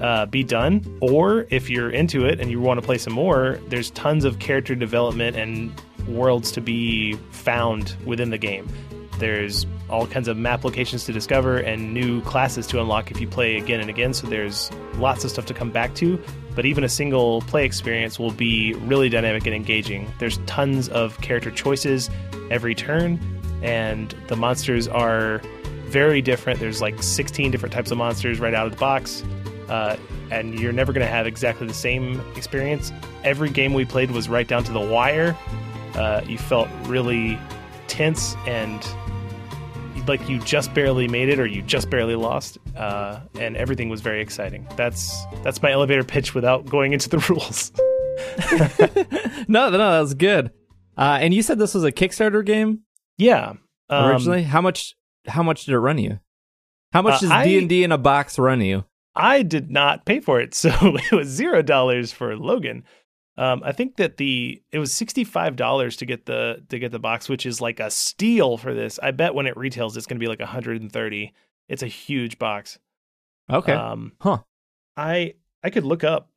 uh, 0.00 0.26
be 0.26 0.42
done. 0.42 0.98
Or 1.00 1.46
if 1.50 1.68
you're 1.70 1.90
into 1.90 2.24
it 2.24 2.40
and 2.40 2.50
you 2.50 2.60
want 2.60 2.80
to 2.80 2.86
play 2.86 2.98
some 2.98 3.12
more, 3.12 3.58
there's 3.68 3.90
tons 3.90 4.24
of 4.24 4.38
character 4.38 4.74
development 4.74 5.36
and 5.36 5.72
worlds 6.08 6.50
to 6.52 6.60
be 6.60 7.14
found 7.30 7.94
within 8.04 8.30
the 8.30 8.38
game. 8.38 8.68
There's 9.18 9.66
all 9.88 10.06
kinds 10.06 10.28
of 10.28 10.36
map 10.36 10.64
locations 10.64 11.04
to 11.04 11.12
discover 11.12 11.58
and 11.58 11.94
new 11.94 12.20
classes 12.22 12.66
to 12.68 12.80
unlock 12.80 13.10
if 13.10 13.20
you 13.20 13.28
play 13.28 13.56
again 13.56 13.80
and 13.80 13.88
again. 13.88 14.12
So 14.12 14.26
there's 14.26 14.70
lots 14.94 15.24
of 15.24 15.30
stuff 15.30 15.46
to 15.46 15.54
come 15.54 15.70
back 15.70 15.94
to. 15.96 16.22
But 16.54 16.66
even 16.66 16.84
a 16.84 16.88
single 16.88 17.40
play 17.42 17.64
experience 17.64 18.18
will 18.18 18.32
be 18.32 18.74
really 18.74 19.08
dynamic 19.08 19.46
and 19.46 19.54
engaging. 19.54 20.12
There's 20.18 20.38
tons 20.46 20.88
of 20.88 21.20
character 21.20 21.50
choices 21.50 22.10
every 22.50 22.74
turn, 22.74 23.20
and 23.62 24.14
the 24.26 24.36
monsters 24.36 24.88
are 24.88 25.40
very 25.86 26.20
different. 26.20 26.60
There's 26.60 26.82
like 26.82 27.02
16 27.02 27.50
different 27.50 27.72
types 27.72 27.90
of 27.90 27.98
monsters 27.98 28.40
right 28.40 28.54
out 28.54 28.66
of 28.66 28.72
the 28.72 28.78
box. 28.78 29.24
Uh, 29.68 29.96
and 30.30 30.58
you're 30.58 30.72
never 30.72 30.92
going 30.92 31.04
to 31.06 31.10
have 31.10 31.26
exactly 31.26 31.66
the 31.66 31.74
same 31.74 32.20
experience. 32.36 32.92
Every 33.24 33.50
game 33.50 33.74
we 33.74 33.84
played 33.84 34.10
was 34.10 34.28
right 34.28 34.46
down 34.46 34.64
to 34.64 34.72
the 34.72 34.80
wire. 34.80 35.36
Uh, 35.94 36.22
you 36.26 36.38
felt 36.38 36.68
really 36.84 37.38
tense 37.86 38.34
and 38.46 38.86
like 40.08 40.28
you 40.28 40.38
just 40.40 40.72
barely 40.74 41.06
made 41.08 41.28
it 41.28 41.38
or 41.38 41.46
you 41.46 41.62
just 41.62 41.90
barely 41.90 42.14
lost 42.14 42.58
uh, 42.76 43.20
and 43.38 43.56
everything 43.56 43.88
was 43.88 44.00
very 44.00 44.20
exciting 44.22 44.66
that's 44.76 45.24
that's 45.42 45.62
my 45.62 45.70
elevator 45.70 46.04
pitch 46.04 46.34
without 46.34 46.66
going 46.66 46.92
into 46.92 47.08
the 47.08 47.18
rules 47.28 47.72
no, 49.48 49.70
no, 49.70 49.78
that 49.78 50.00
was 50.00 50.14
good. 50.14 50.50
Uh, 50.96 51.18
and 51.20 51.32
you 51.32 51.40
said 51.42 51.58
this 51.58 51.74
was 51.74 51.84
a 51.84 51.92
Kickstarter 51.92 52.44
game 52.44 52.80
yeah 53.16 53.54
um, 53.90 54.10
originally. 54.10 54.42
how 54.42 54.60
much? 54.60 54.94
How 55.26 55.42
much 55.42 55.64
did 55.64 55.72
it 55.74 55.78
run 55.78 55.98
you? 55.98 56.18
How 56.92 57.02
much 57.02 57.22
Uh, 57.22 57.28
does 57.28 57.44
D 57.46 57.58
and 57.58 57.68
D 57.68 57.84
in 57.84 57.92
a 57.92 57.98
box 57.98 58.38
run 58.38 58.60
you? 58.60 58.84
I 59.14 59.42
did 59.42 59.70
not 59.70 60.04
pay 60.04 60.20
for 60.20 60.40
it, 60.40 60.54
so 60.62 60.70
it 60.82 61.12
was 61.12 61.28
zero 61.28 61.62
dollars 61.62 62.12
for 62.12 62.36
Logan. 62.36 62.84
Um, 63.38 63.62
I 63.64 63.70
think 63.70 63.96
that 63.96 64.16
the 64.16 64.60
it 64.72 64.80
was 64.80 64.92
sixty 64.92 65.22
five 65.22 65.54
dollars 65.54 65.96
to 65.98 66.04
get 66.04 66.26
the 66.26 66.64
to 66.70 66.78
get 66.80 66.90
the 66.90 66.98
box, 66.98 67.28
which 67.28 67.46
is 67.46 67.60
like 67.60 67.78
a 67.78 67.88
steal 67.88 68.56
for 68.56 68.74
this. 68.74 68.98
I 69.00 69.12
bet 69.12 69.32
when 69.32 69.46
it 69.46 69.56
retails, 69.56 69.96
it's 69.96 70.06
going 70.06 70.18
to 70.18 70.20
be 70.20 70.26
like 70.26 70.40
one 70.40 70.48
hundred 70.48 70.82
and 70.82 70.92
thirty. 70.92 71.32
It's 71.68 71.84
a 71.84 71.86
huge 71.86 72.40
box. 72.40 72.80
Okay. 73.48 73.72
Um, 73.72 74.12
huh. 74.20 74.38
I 74.96 75.34
I 75.62 75.70
could 75.70 75.84
look 75.84 76.02
up 76.02 76.30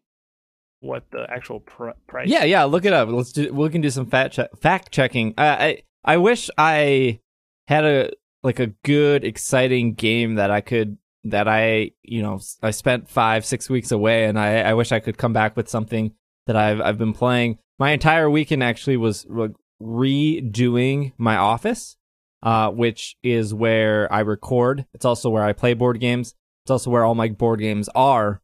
what 0.79 1.09
the 1.09 1.25
actual 1.27 1.61
pr- 1.61 1.89
price. 2.05 2.29
Yeah, 2.29 2.43
yeah. 2.43 2.65
Look 2.65 2.85
it 2.85 2.93
up. 2.93 3.09
Let's 3.09 3.31
do. 3.31 3.51
We 3.51 3.69
can 3.69 3.81
do 3.81 3.89
some 3.89 4.05
fact 4.05 4.35
che- 4.35 4.49
fact 4.61 4.91
checking. 4.91 5.33
Uh, 5.39 5.57
I 5.59 5.83
I 6.05 6.17
wish 6.17 6.51
I 6.55 7.19
had 7.67 7.83
a 7.83 8.11
like 8.43 8.59
a 8.59 8.67
good, 8.67 9.23
exciting 9.23 9.95
game 9.95 10.35
that 10.35 10.51
I 10.51 10.61
could 10.61 10.97
that 11.23 11.47
I 11.47 11.91
you 12.03 12.21
know 12.21 12.39
I 12.61 12.69
spent 12.69 13.09
five 13.09 13.43
six 13.43 13.71
weeks 13.71 13.91
away, 13.91 14.25
and 14.25 14.37
I 14.37 14.61
I 14.61 14.73
wish 14.75 14.91
I 14.91 14.99
could 14.99 15.17
come 15.17 15.33
back 15.33 15.57
with 15.57 15.67
something 15.67 16.13
that 16.47 16.55
I've 16.55 16.81
I've 16.81 16.97
been 16.97 17.13
playing. 17.13 17.57
My 17.79 17.91
entire 17.91 18.29
weekend 18.29 18.63
actually 18.63 18.97
was 18.97 19.25
like 19.29 19.51
redoing 19.81 21.13
my 21.17 21.35
office, 21.35 21.97
uh, 22.43 22.69
which 22.69 23.15
is 23.23 23.53
where 23.53 24.11
I 24.11 24.19
record. 24.19 24.85
It's 24.93 25.05
also 25.05 25.29
where 25.29 25.43
I 25.43 25.53
play 25.53 25.73
board 25.73 25.99
games. 25.99 26.35
It's 26.63 26.71
also 26.71 26.91
where 26.91 27.03
all 27.03 27.15
my 27.15 27.29
board 27.29 27.59
games 27.59 27.89
are. 27.95 28.41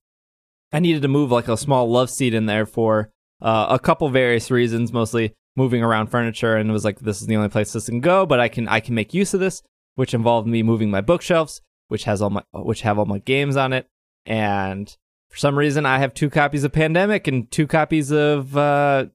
I 0.74 0.80
needed 0.80 1.02
to 1.04 1.08
move 1.08 1.32
like 1.32 1.48
a 1.48 1.58
small 1.58 1.90
love 1.90 2.10
seat 2.10 2.34
in 2.34 2.46
there 2.46 2.66
for 2.66 3.12
uh, 3.42 3.68
a 3.70 3.80
couple 3.80 4.10
various 4.10 4.52
reasons, 4.52 4.92
mostly 4.92 5.34
moving 5.56 5.84
around 5.84 6.08
furniture, 6.08 6.56
and 6.56 6.70
it 6.70 6.74
was 6.74 6.86
like 6.86 7.00
this 7.00 7.22
is 7.22 7.28
the 7.28 7.36
only 7.36 7.50
place 7.50 7.74
this 7.74 7.88
can 7.88 8.02
go, 8.02 8.26
but 8.26 8.40
I 8.40 8.48
can 8.48 8.68
I 8.68 8.80
can 8.80 8.96
make 8.96 9.14
use 9.14 9.34
of 9.34 9.40
this, 9.40 9.62
which 9.96 10.14
involved 10.14 10.48
me 10.48 10.64
moving 10.64 10.90
my 10.90 11.02
bookshelves, 11.02 11.62
which 11.88 12.06
has 12.06 12.22
all 12.22 12.30
my 12.30 12.44
which 12.54 12.82
have 12.82 13.00
all 13.00 13.06
my 13.06 13.20
games 13.20 13.56
on 13.56 13.74
it, 13.74 13.88
and 14.26 14.96
for 15.30 15.38
some 15.38 15.58
reason 15.58 15.86
I 15.86 16.00
have 16.00 16.14
two 16.14 16.30
copies 16.30 16.64
of 16.64 16.72
Pandemic 16.72 17.28
and 17.28 17.50
two 17.52 17.68
copies 17.68 18.12
of 18.12 18.56
uh, 18.56 19.06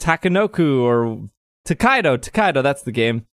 Takanoku 0.00 0.80
or 0.82 1.28
Tokaido. 1.64 2.16
Tokaido, 2.16 2.62
that's 2.62 2.82
the 2.82 2.92
game. 2.92 3.26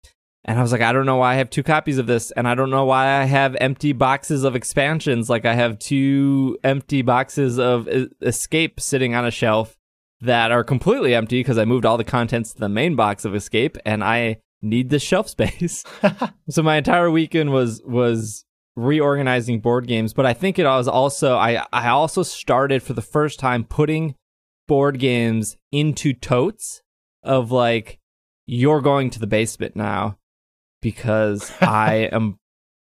And 0.48 0.60
I 0.60 0.62
was 0.62 0.72
like, 0.72 0.82
I 0.82 0.94
don't 0.94 1.08
know 1.08 1.16
why 1.16 1.34
I 1.34 1.38
have 1.38 1.50
two 1.50 1.64
copies 1.64 1.98
of 1.98 2.06
this, 2.06 2.30
and 2.32 2.48
I 2.48 2.54
don't 2.54 2.70
know 2.70 2.86
why 2.86 3.20
I 3.20 3.24
have 3.24 3.58
empty 3.60 3.94
boxes 3.94 4.44
of 4.44 4.56
expansions. 4.56 5.28
Like 5.28 5.44
I 5.44 5.56
have 5.56 5.80
two 5.80 6.60
empty 6.64 7.02
boxes 7.02 7.58
of 7.58 7.88
Escape 8.22 8.80
sitting 8.80 9.16
on 9.16 9.26
a 9.26 9.32
shelf 9.32 9.76
that 10.22 10.52
are 10.52 10.64
completely 10.64 11.16
empty 11.16 11.40
because 11.40 11.58
I 11.58 11.66
moved 11.66 11.84
all 11.84 11.98
the 11.98 12.04
contents 12.04 12.54
to 12.54 12.60
the 12.60 12.70
main 12.70 12.96
box 12.96 13.26
of 13.26 13.34
Escape, 13.34 13.76
and 13.88 14.04
I 14.04 14.38
need 14.62 14.92
the 14.92 15.00
shelf 15.00 15.30
space. 15.30 15.84
so 16.50 16.62
my 16.62 16.78
entire 16.78 17.10
weekend 17.10 17.52
was 17.52 17.82
was 17.84 18.45
reorganizing 18.76 19.60
board 19.60 19.88
games, 19.88 20.14
but 20.14 20.26
I 20.26 20.34
think 20.34 20.60
it 20.60 20.66
was 20.66 20.88
also 20.88 21.36
I 21.36 21.66
I 21.72 21.88
also 21.90 22.24
started 22.24 22.84
for 22.84 22.94
the 22.94 23.02
first 23.02 23.40
time 23.40 23.64
putting 23.64 24.16
board 24.68 25.00
games 25.00 25.58
into 25.72 26.14
totes 26.14 26.82
of 27.24 27.52
like 27.52 28.00
you're 28.46 28.82
going 28.82 29.10
to 29.12 29.20
the 29.20 29.28
basement 29.28 29.76
now 29.76 30.18
because 30.82 31.52
I 31.62 32.10
am 32.12 32.40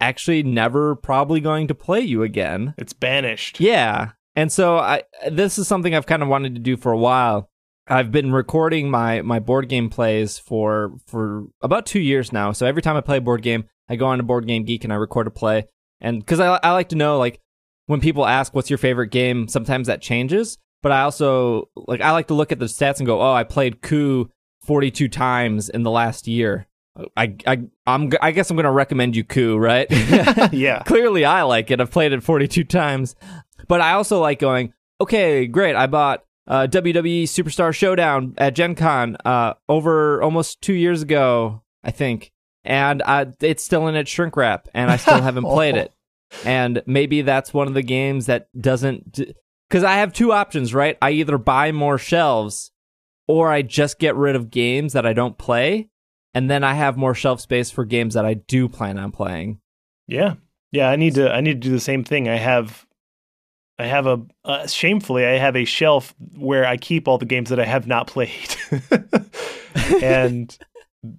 actually 0.00 0.42
never 0.42 0.96
probably 0.96 1.40
going 1.40 1.68
to 1.68 1.74
play 1.74 2.00
you 2.00 2.22
again. 2.22 2.74
it's 2.76 2.92
banished. 2.92 3.60
Yeah. 3.60 4.12
And 4.36 4.50
so 4.50 4.78
I 4.78 5.02
this 5.30 5.58
is 5.58 5.68
something 5.68 5.94
I've 5.94 6.06
kind 6.06 6.22
of 6.22 6.28
wanted 6.28 6.54
to 6.54 6.60
do 6.60 6.76
for 6.76 6.92
a 6.92 6.98
while. 6.98 7.50
I've 7.86 8.10
been 8.10 8.32
recording 8.32 8.90
my 8.90 9.22
my 9.22 9.38
board 9.38 9.68
game 9.68 9.90
plays 9.90 10.38
for 10.38 10.94
for 11.06 11.44
about 11.60 11.86
2 11.86 12.00
years 12.00 12.32
now. 12.32 12.52
So 12.52 12.66
every 12.66 12.82
time 12.82 12.96
I 12.96 13.00
play 13.00 13.18
a 13.18 13.20
board 13.20 13.42
game, 13.42 13.64
I 13.88 13.96
go 13.96 14.06
on 14.06 14.18
to 14.18 14.24
Board 14.24 14.46
Game 14.46 14.64
Geek 14.64 14.84
and 14.84 14.92
I 14.92 14.96
record 14.96 15.26
a 15.26 15.30
play. 15.30 15.66
And 16.00 16.26
cuz 16.26 16.40
I 16.40 16.58
I 16.62 16.72
like 16.72 16.90
to 16.90 16.96
know 16.96 17.18
like 17.18 17.40
when 17.86 18.00
people 18.00 18.26
ask 18.26 18.54
what's 18.54 18.70
your 18.70 18.78
favorite 18.78 19.08
game, 19.08 19.48
sometimes 19.48 19.86
that 19.86 20.00
changes, 20.02 20.58
but 20.82 20.92
I 20.92 21.02
also 21.02 21.68
like 21.76 22.00
I 22.00 22.12
like 22.12 22.28
to 22.28 22.34
look 22.34 22.52
at 22.52 22.58
the 22.58 22.66
stats 22.66 22.98
and 22.98 23.06
go, 23.06 23.20
"Oh, 23.20 23.32
I 23.32 23.44
played 23.44 23.82
Coup 23.82 24.30
42 24.62 25.08
times 25.08 25.68
in 25.68 25.82
the 25.82 25.90
last 25.90 26.26
year." 26.26 26.66
I 27.16 27.34
I 27.46 27.62
I'm 27.86 28.12
I 28.22 28.30
guess 28.30 28.50
I'm 28.50 28.56
going 28.56 28.64
to 28.64 28.70
recommend 28.70 29.16
you 29.16 29.24
Coup, 29.24 29.56
right? 29.56 29.86
yeah. 30.52 30.82
Clearly, 30.86 31.24
I 31.24 31.42
like 31.42 31.70
it. 31.70 31.80
I've 31.80 31.90
played 31.90 32.12
it 32.12 32.22
42 32.22 32.64
times. 32.64 33.16
But 33.66 33.80
I 33.80 33.92
also 33.92 34.20
like 34.20 34.38
going, 34.38 34.72
okay, 35.00 35.46
great. 35.46 35.74
I 35.74 35.86
bought 35.86 36.24
uh, 36.46 36.66
WWE 36.70 37.24
Superstar 37.24 37.74
Showdown 37.74 38.34
at 38.38 38.54
Gen 38.54 38.74
Con 38.74 39.16
uh, 39.24 39.54
over 39.68 40.22
almost 40.22 40.60
two 40.60 40.74
years 40.74 41.02
ago, 41.02 41.62
I 41.82 41.90
think. 41.90 42.32
And 42.64 43.02
uh, 43.04 43.26
it's 43.40 43.64
still 43.64 43.88
in 43.88 43.94
its 43.94 44.10
shrink 44.10 44.36
wrap, 44.36 44.68
and 44.72 44.90
I 44.90 44.96
still 44.96 45.20
haven't 45.20 45.44
played 45.44 45.76
it. 45.76 45.92
And 46.44 46.82
maybe 46.84 47.22
that's 47.22 47.54
one 47.54 47.68
of 47.68 47.74
the 47.74 47.82
games 47.82 48.26
that 48.26 48.48
doesn't. 48.60 49.20
Because 49.68 49.84
I 49.84 49.98
have 49.98 50.12
two 50.12 50.32
options, 50.32 50.74
right? 50.74 50.98
I 51.00 51.12
either 51.12 51.38
buy 51.38 51.70
more 51.70 51.96
shelves 51.96 52.72
or 53.28 53.50
I 53.50 53.62
just 53.62 54.00
get 54.00 54.16
rid 54.16 54.34
of 54.34 54.50
games 54.50 54.94
that 54.94 55.06
I 55.06 55.12
don't 55.12 55.38
play. 55.38 55.90
And 56.34 56.50
then 56.50 56.64
I 56.64 56.74
have 56.74 56.96
more 56.96 57.14
shelf 57.14 57.40
space 57.40 57.70
for 57.70 57.84
games 57.84 58.14
that 58.14 58.24
I 58.24 58.34
do 58.34 58.68
plan 58.68 58.98
on 58.98 59.12
playing. 59.12 59.60
Yeah. 60.08 60.34
Yeah, 60.72 60.90
I 60.90 60.96
need 60.96 61.14
to 61.14 61.32
I 61.32 61.40
need 61.40 61.62
to 61.62 61.68
do 61.68 61.70
the 61.70 61.78
same 61.78 62.02
thing. 62.02 62.28
I 62.28 62.36
have 62.36 62.84
I 63.78 63.86
have 63.86 64.06
a 64.06 64.22
uh, 64.44 64.66
shamefully 64.66 65.24
I 65.24 65.38
have 65.38 65.54
a 65.54 65.64
shelf 65.64 66.14
where 66.36 66.66
I 66.66 66.76
keep 66.76 67.06
all 67.06 67.18
the 67.18 67.24
games 67.24 67.50
that 67.50 67.60
I 67.60 67.64
have 67.64 67.86
not 67.86 68.08
played. 68.08 68.56
and 70.02 70.56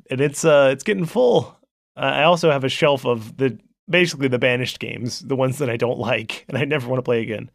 and 0.10 0.22
it's 0.22 0.44
uh 0.46 0.70
it's 0.72 0.84
getting 0.84 1.06
full. 1.06 1.58
Uh, 1.98 2.02
I 2.02 2.24
also 2.24 2.52
have 2.52 2.64
a 2.64 2.70
shelf 2.70 3.06
of 3.06 3.38
the 3.38 3.58
basically 3.90 4.28
the 4.28 4.40
banished 4.40 4.80
games, 4.80 5.20
the 5.20 5.36
ones 5.36 5.60
that 5.60 5.70
I 5.70 5.78
don't 5.78 6.00
like 6.00 6.46
and 6.48 6.58
I 6.58 6.66
never 6.66 6.88
want 6.88 7.00
to 7.00 7.04
play 7.04 7.22
again. 7.22 7.50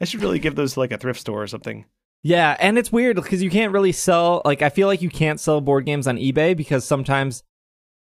I 0.00 0.04
should 0.04 0.22
really 0.22 0.38
give 0.38 0.54
those 0.54 0.74
to 0.74 0.80
like 0.80 0.92
a 0.92 0.98
thrift 0.98 1.20
store 1.20 1.42
or 1.42 1.46
something. 1.46 1.84
Yeah, 2.22 2.56
and 2.60 2.76
it's 2.78 2.92
weird 2.92 3.16
because 3.16 3.42
you 3.42 3.50
can't 3.50 3.72
really 3.72 3.92
sell 3.92 4.42
like 4.44 4.62
I 4.62 4.68
feel 4.68 4.88
like 4.88 5.02
you 5.02 5.10
can't 5.10 5.40
sell 5.40 5.60
board 5.60 5.86
games 5.86 6.06
on 6.06 6.16
eBay 6.16 6.56
because 6.56 6.84
sometimes 6.84 7.42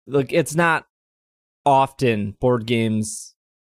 like 0.08 0.34
it's 0.34 0.56
not 0.56 0.86
often 1.66 2.36
board 2.40 2.66
games 2.66 3.36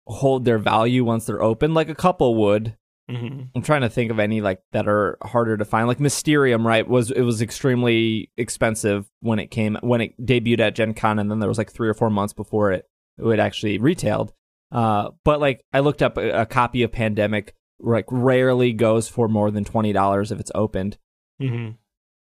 hold 0.08 0.46
their 0.46 0.58
value 0.58 1.04
once 1.04 1.26
they're 1.26 1.42
open 1.42 1.74
like 1.74 1.90
a 1.90 1.96
couple 1.96 2.36
would. 2.36 2.76
Mm-hmm. 3.12 3.41
I'm 3.56 3.62
trying 3.62 3.82
to 3.82 3.89
think 3.89 4.12
of 4.12 4.19
any 4.19 4.41
like 4.41 4.62
that 4.71 4.88
are 4.88 5.17
harder 5.21 5.58
to 5.58 5.65
find. 5.65 5.88
Like 5.88 6.00
Mysterium, 6.00 6.65
right? 6.65 6.88
Was 6.88 7.12
it 7.12 7.21
was 7.21 7.41
extremely 7.41 8.32
expensive 8.38 9.10
when 9.19 9.39
it 9.39 9.52
came 9.52 9.78
when 9.82 10.02
it 10.02 10.19
debuted 10.19 10.60
at 10.60 10.76
Gen 10.76 10.93
Con 10.93 11.19
and 11.19 11.30
then 11.30 11.39
there 11.39 11.50
was 11.50 11.58
like 11.58 11.71
3 11.71 11.89
or 11.89 11.93
4 11.93 12.10
months 12.10 12.34
before 12.34 12.71
it 12.71 12.88
it 13.17 13.39
actually 13.39 13.78
retailed. 13.78 14.34
Uh 14.71 15.10
but 15.26 15.41
like 15.41 15.63
I 15.74 15.82
looked 15.82 16.02
up 16.02 16.17
a, 16.17 16.41
a 16.41 16.45
copy 16.45 16.84
of 16.84 16.91
Pandemic 16.91 17.54
like 17.80 18.06
rarely 18.10 18.74
goes 18.74 19.08
for 19.10 19.28
more 19.28 19.52
than 19.52 19.63
twenty 19.63 19.91
dollars 19.91 20.32
if 20.32 20.39
it's 20.39 20.52
opened. 20.56 20.97
Mm-hmm. 21.41 21.71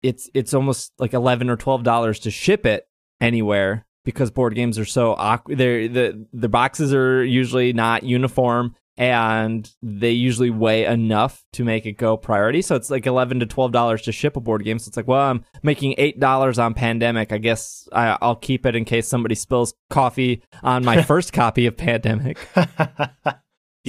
It's 0.03 0.29
it's 0.33 0.53
almost 0.53 0.93
like 0.99 1.13
eleven 1.13 1.49
or 1.49 1.57
twelve 1.57 1.83
dollars 1.83 2.19
to 2.19 2.31
ship 2.31 2.65
it 2.65 2.87
anywhere 3.19 3.85
because 4.05 4.31
board 4.31 4.55
games 4.55 4.79
are 4.79 4.85
so 4.85 5.15
awkward. 5.17 5.57
They're, 5.57 5.87
the 5.87 6.27
the 6.31 6.49
boxes 6.49 6.93
are 6.93 7.23
usually 7.23 7.73
not 7.73 8.03
uniform 8.03 8.75
and 8.97 9.69
they 9.81 10.11
usually 10.11 10.49
weigh 10.49 10.85
enough 10.85 11.43
to 11.53 11.63
make 11.63 11.85
it 11.85 11.93
go 11.93 12.17
priority. 12.17 12.61
So 12.61 12.75
it's 12.75 12.89
like 12.89 13.05
eleven 13.05 13.39
to 13.39 13.45
twelve 13.45 13.71
dollars 13.71 14.01
to 14.03 14.11
ship 14.11 14.35
a 14.35 14.39
board 14.39 14.63
game. 14.63 14.79
So 14.79 14.89
it's 14.89 14.97
like, 14.97 15.07
well, 15.07 15.21
I'm 15.21 15.45
making 15.63 15.95
eight 15.97 16.19
dollars 16.19 16.59
on 16.59 16.73
Pandemic. 16.73 17.31
I 17.31 17.37
guess 17.37 17.87
I, 17.93 18.17
I'll 18.21 18.35
keep 18.35 18.65
it 18.65 18.75
in 18.75 18.85
case 18.85 19.07
somebody 19.07 19.35
spills 19.35 19.73
coffee 19.89 20.41
on 20.63 20.83
my 20.83 21.01
first 21.03 21.33
copy 21.33 21.67
of 21.67 21.77
Pandemic. 21.77 22.39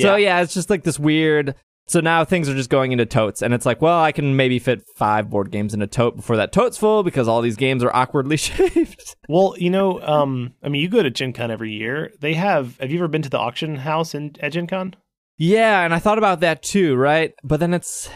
So 0.02 0.16
yeah, 0.16 0.42
it's 0.42 0.54
just 0.54 0.70
like 0.70 0.84
this 0.84 0.98
weird. 0.98 1.54
So 1.88 2.00
now 2.00 2.24
things 2.24 2.48
are 2.48 2.54
just 2.54 2.68
going 2.70 2.92
into 2.92 3.06
totes, 3.06 3.40
and 3.42 3.54
it's 3.54 3.64
like, 3.64 3.80
well, 3.80 3.98
I 4.02 4.12
can 4.12 4.36
maybe 4.36 4.58
fit 4.58 4.82
five 4.96 5.30
board 5.30 5.50
games 5.50 5.72
in 5.72 5.80
a 5.82 5.86
tote 5.86 6.16
before 6.16 6.36
that 6.36 6.52
tote's 6.52 6.76
full 6.76 7.02
because 7.02 7.26
all 7.28 7.40
these 7.40 7.56
games 7.56 7.82
are 7.82 7.94
awkwardly 7.96 8.36
shaped. 8.38 9.16
Well, 9.28 9.54
you 9.58 9.70
know, 9.70 10.00
um, 10.02 10.52
I 10.62 10.68
mean, 10.68 10.82
you 10.82 10.88
go 10.88 11.02
to 11.02 11.10
Gen 11.10 11.32
Con 11.32 11.50
every 11.50 11.72
year. 11.72 12.12
They 12.20 12.34
have. 12.34 12.76
Have 12.78 12.90
you 12.90 12.98
ever 12.98 13.08
been 13.08 13.22
to 13.22 13.30
the 13.30 13.38
auction 13.38 13.76
house 13.76 14.14
in 14.14 14.36
at 14.40 14.52
Gen 14.52 14.66
Con? 14.66 14.94
yeah, 15.38 15.82
and 15.84 15.94
I 15.94 15.98
thought 15.98 16.18
about 16.18 16.40
that 16.40 16.62
too, 16.62 16.94
right? 16.96 17.32
But 17.44 17.60
then 17.60 17.72
it's, 17.72 18.10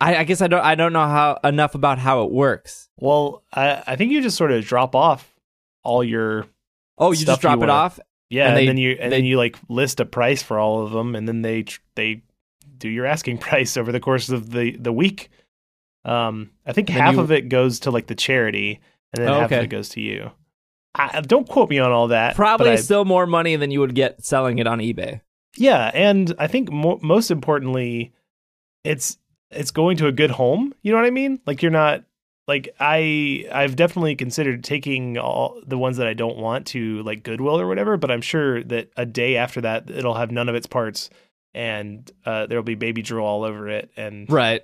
I, 0.00 0.16
I 0.18 0.24
guess 0.24 0.40
I 0.42 0.46
don't, 0.46 0.60
I 0.64 0.74
don't 0.74 0.92
know 0.92 1.06
how 1.06 1.38
enough 1.42 1.74
about 1.74 1.98
how 1.98 2.22
it 2.24 2.30
works. 2.30 2.88
Well, 2.98 3.42
I, 3.52 3.82
I 3.86 3.96
think 3.96 4.12
you 4.12 4.20
just 4.22 4.36
sort 4.36 4.52
of 4.52 4.64
drop 4.64 4.94
off 4.94 5.34
all 5.82 6.04
your 6.04 6.46
Oh, 6.98 7.12
you 7.12 7.24
just 7.24 7.40
drop 7.40 7.58
you 7.58 7.62
it 7.64 7.70
off. 7.70 7.98
yeah, 8.28 8.48
And 8.48 8.50
and, 8.50 8.58
they- 8.58 8.66
then 8.66 8.76
you 8.78 8.90
and 9.00 9.10
they- 9.12 9.16
then 9.16 9.24
you 9.24 9.36
like 9.38 9.56
list 9.68 9.98
a 10.00 10.04
price 10.04 10.42
for 10.42 10.58
all 10.58 10.84
of 10.84 10.92
them, 10.92 11.16
and 11.16 11.26
then 11.26 11.40
they 11.42 11.64
they 11.94 12.22
do 12.78 12.88
your 12.88 13.06
asking 13.06 13.38
price 13.48 13.76
over 13.76 13.92
the 13.92 14.00
course 14.00 14.28
of 14.28 14.50
the 14.50 14.76
the 14.76 14.92
week. 14.92 15.30
Um, 16.04 16.50
I 16.64 16.72
think 16.72 16.88
half 16.88 17.14
you- 17.14 17.20
of 17.20 17.32
it 17.32 17.48
goes 17.48 17.80
to 17.80 17.90
like 17.90 18.06
the 18.06 18.14
charity, 18.14 18.80
and 19.12 19.24
then 19.24 19.32
Oh, 19.32 19.40
half 19.40 19.50
of 19.52 19.64
it 19.64 19.68
goes 19.68 19.88
to 19.90 20.00
you. 20.00 20.30
I, 20.98 21.20
don't 21.20 21.46
quote 21.48 21.68
me 21.68 21.78
on 21.78 21.92
all 21.92 22.08
that. 22.08 22.36
Probably 22.36 22.70
I- 22.70 22.76
still 22.76 23.04
more 23.04 23.26
money 23.26 23.56
than 23.56 23.70
you 23.70 23.80
would 23.80 23.94
get 23.94 24.24
selling 24.24 24.58
it 24.58 24.66
on 24.66 24.78
eBay. 24.78 25.20
Yeah, 25.58 25.90
and 25.92 26.34
I 26.38 26.46
think 26.46 26.70
mo- 26.70 26.98
most 27.02 27.30
importantly, 27.30 28.12
it's 28.84 29.18
it's 29.50 29.70
going 29.70 29.96
to 29.98 30.06
a 30.06 30.12
good 30.12 30.30
home. 30.30 30.72
You 30.82 30.92
know 30.92 30.98
what 30.98 31.06
I 31.06 31.10
mean? 31.10 31.40
Like 31.46 31.62
you're 31.62 31.70
not 31.72 32.04
like 32.48 32.68
I 32.78 33.46
I've 33.52 33.74
definitely 33.76 34.14
considered 34.16 34.62
taking 34.64 35.18
all 35.18 35.60
the 35.66 35.78
ones 35.78 35.96
that 35.96 36.06
I 36.06 36.14
don't 36.14 36.36
want 36.38 36.66
to 36.68 37.02
like 37.02 37.22
Goodwill 37.24 37.58
or 37.60 37.66
whatever, 37.66 37.96
but 37.96 38.10
I'm 38.10 38.20
sure 38.22 38.62
that 38.64 38.90
a 38.96 39.04
day 39.06 39.36
after 39.36 39.60
that 39.62 39.90
it'll 39.90 40.14
have 40.14 40.30
none 40.30 40.48
of 40.48 40.54
its 40.54 40.66
parts 40.66 41.10
and 41.56 42.08
uh, 42.24 42.46
there'll 42.46 42.62
be 42.62 42.74
baby 42.76 43.02
drool 43.02 43.26
all 43.26 43.42
over 43.44 43.68
it 43.68 43.90
and 43.96 44.30
Right. 44.30 44.62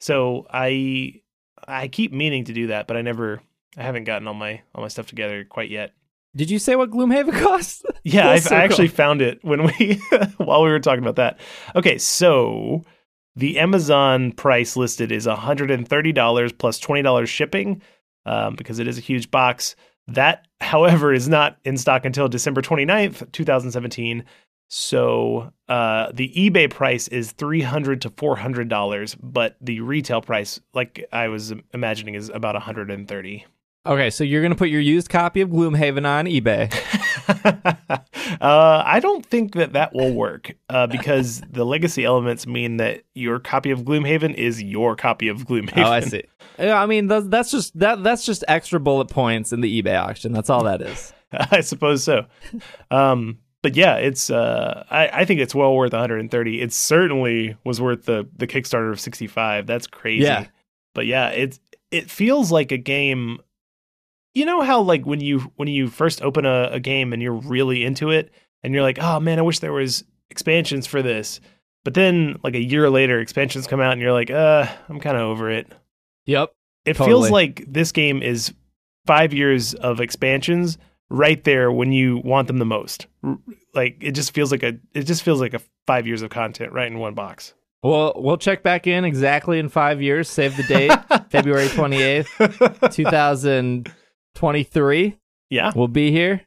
so 0.00 0.46
I 0.52 1.22
I 1.66 1.88
keep 1.88 2.12
meaning 2.12 2.44
to 2.44 2.52
do 2.52 2.66
that, 2.68 2.86
but 2.86 2.96
I 2.96 3.02
never 3.02 3.40
I 3.76 3.82
haven't 3.82 4.04
gotten 4.04 4.26
all 4.28 4.34
my 4.34 4.60
all 4.74 4.82
my 4.82 4.88
stuff 4.88 5.06
together 5.06 5.44
quite 5.44 5.70
yet. 5.70 5.92
Did 6.36 6.50
you 6.50 6.58
say 6.58 6.76
what 6.76 6.90
Gloomhaven 6.90 7.40
costs? 7.42 7.82
Yeah, 8.04 8.28
I, 8.30 8.40
Full. 8.40 8.56
I 8.56 8.60
actually 8.62 8.88
found 8.88 9.22
it 9.22 9.38
when 9.42 9.64
we 9.64 10.00
while 10.36 10.62
we 10.62 10.70
were 10.70 10.80
talking 10.80 11.02
about 11.02 11.16
that. 11.16 11.38
Okay, 11.76 11.98
so 11.98 12.84
the 13.36 13.58
Amazon 13.58 14.32
price 14.32 14.76
listed 14.76 15.12
is 15.12 15.26
$130 15.26 16.58
plus 16.58 16.80
$20 16.80 17.26
shipping 17.28 17.82
um, 18.26 18.56
because 18.56 18.78
it 18.80 18.88
is 18.88 18.98
a 18.98 19.02
huge 19.02 19.30
box. 19.30 19.76
That, 20.08 20.46
however, 20.60 21.12
is 21.12 21.28
not 21.28 21.58
in 21.64 21.76
stock 21.76 22.04
until 22.04 22.28
December 22.28 22.62
29th, 22.62 23.30
2017. 23.32 24.24
So 24.68 25.52
uh, 25.68 26.12
the 26.12 26.32
eBay 26.36 26.70
price 26.70 27.08
is 27.08 27.32
300 27.32 28.02
to 28.02 28.10
$400, 28.10 29.16
but 29.22 29.56
the 29.60 29.80
retail 29.80 30.20
price, 30.20 30.60
like 30.74 31.06
I 31.12 31.28
was 31.28 31.52
imagining, 31.72 32.14
is 32.14 32.28
about 32.28 32.54
130 32.54 33.46
Okay, 33.88 34.10
so 34.10 34.22
you're 34.22 34.42
gonna 34.42 34.54
put 34.54 34.68
your 34.68 34.82
used 34.82 35.08
copy 35.08 35.40
of 35.40 35.48
Gloomhaven 35.48 36.06
on 36.06 36.26
eBay. 36.26 36.70
uh, 38.40 38.82
I 38.84 39.00
don't 39.00 39.24
think 39.24 39.54
that 39.54 39.72
that 39.72 39.94
will 39.94 40.12
work 40.12 40.52
uh, 40.68 40.86
because 40.86 41.40
the 41.50 41.64
legacy 41.64 42.04
elements 42.04 42.46
mean 42.46 42.76
that 42.78 43.04
your 43.14 43.38
copy 43.38 43.70
of 43.70 43.80
Gloomhaven 43.80 44.34
is 44.34 44.62
your 44.62 44.94
copy 44.94 45.28
of 45.28 45.38
Gloomhaven. 45.46 45.84
Oh, 45.84 45.90
I 45.90 46.00
see. 46.00 46.24
Yeah, 46.58 46.82
I 46.82 46.84
mean 46.84 47.06
that's, 47.06 47.28
that's 47.28 47.50
just 47.50 47.78
that 47.78 48.02
that's 48.02 48.26
just 48.26 48.44
extra 48.46 48.78
bullet 48.78 49.08
points 49.08 49.54
in 49.54 49.62
the 49.62 49.82
eBay 49.82 49.98
auction. 49.98 50.32
That's 50.32 50.50
all 50.50 50.64
that 50.64 50.82
is. 50.82 51.14
I 51.32 51.62
suppose 51.62 52.04
so. 52.04 52.26
Um, 52.90 53.38
but 53.62 53.76
yeah, 53.76 53.96
it's 53.96 54.30
uh, 54.30 54.84
I, 54.90 55.08
I 55.08 55.24
think 55.24 55.40
it's 55.40 55.54
well 55.54 55.74
worth 55.74 55.92
130. 55.92 56.60
It 56.60 56.72
certainly 56.72 57.56
was 57.64 57.80
worth 57.80 58.04
the 58.04 58.28
the 58.36 58.46
Kickstarter 58.46 58.92
of 58.92 59.00
65. 59.00 59.66
That's 59.66 59.86
crazy. 59.86 60.24
Yeah. 60.24 60.46
But 60.94 61.06
yeah, 61.06 61.30
it's 61.30 61.58
it 61.90 62.10
feels 62.10 62.52
like 62.52 62.72
a 62.72 62.76
game. 62.76 63.38
You 64.34 64.44
know 64.46 64.62
how 64.62 64.80
like 64.82 65.04
when 65.04 65.20
you 65.20 65.52
when 65.56 65.68
you 65.68 65.88
first 65.88 66.22
open 66.22 66.46
a, 66.46 66.70
a 66.72 66.80
game 66.80 67.12
and 67.12 67.20
you're 67.20 67.32
really 67.32 67.84
into 67.84 68.10
it 68.10 68.30
and 68.62 68.72
you're 68.72 68.82
like, 68.82 68.98
oh 69.00 69.18
man, 69.18 69.38
I 69.38 69.42
wish 69.42 69.58
there 69.58 69.72
was 69.72 70.04
expansions 70.30 70.86
for 70.86 71.02
this. 71.02 71.40
But 71.84 71.94
then 71.94 72.38
like 72.44 72.54
a 72.54 72.62
year 72.62 72.90
later, 72.90 73.18
expansions 73.18 73.66
come 73.66 73.80
out 73.80 73.92
and 73.92 74.00
you're 74.00 74.12
like, 74.12 74.30
uh, 74.30 74.66
I'm 74.88 75.00
kind 75.00 75.16
of 75.16 75.22
over 75.22 75.50
it. 75.50 75.72
Yep. 76.26 76.52
It 76.84 76.96
Totally. 76.96 77.10
feels 77.10 77.30
like 77.30 77.64
this 77.66 77.92
game 77.92 78.22
is 78.22 78.52
five 79.06 79.32
years 79.32 79.74
of 79.74 80.00
expansions 80.00 80.78
right 81.10 81.42
there 81.44 81.70
when 81.72 81.92
you 81.92 82.18
want 82.24 82.46
them 82.48 82.58
the 82.58 82.64
most. 82.66 83.06
Like 83.74 83.96
it 84.00 84.12
just 84.12 84.32
feels 84.34 84.50
like 84.50 84.62
a 84.62 84.78
it 84.94 85.02
just 85.04 85.22
feels 85.22 85.40
like 85.40 85.54
a 85.54 85.60
five 85.86 86.06
years 86.06 86.22
of 86.22 86.30
content 86.30 86.72
right 86.72 86.86
in 86.90 86.98
one 86.98 87.14
box. 87.14 87.54
Well, 87.82 88.14
we'll 88.16 88.38
check 88.38 88.62
back 88.62 88.86
in 88.86 89.04
exactly 89.04 89.58
in 89.58 89.68
five 89.68 90.02
years. 90.02 90.28
Save 90.28 90.56
the 90.56 90.64
date, 90.64 90.92
February 91.30 91.68
twenty 91.68 92.02
eighth, 92.02 92.28
two 92.92 93.04
thousand 93.04 93.92
twenty 94.34 94.64
three. 94.64 95.18
yeah. 95.50 95.72
We'll 95.74 95.86
be 95.88 96.10
here, 96.10 96.42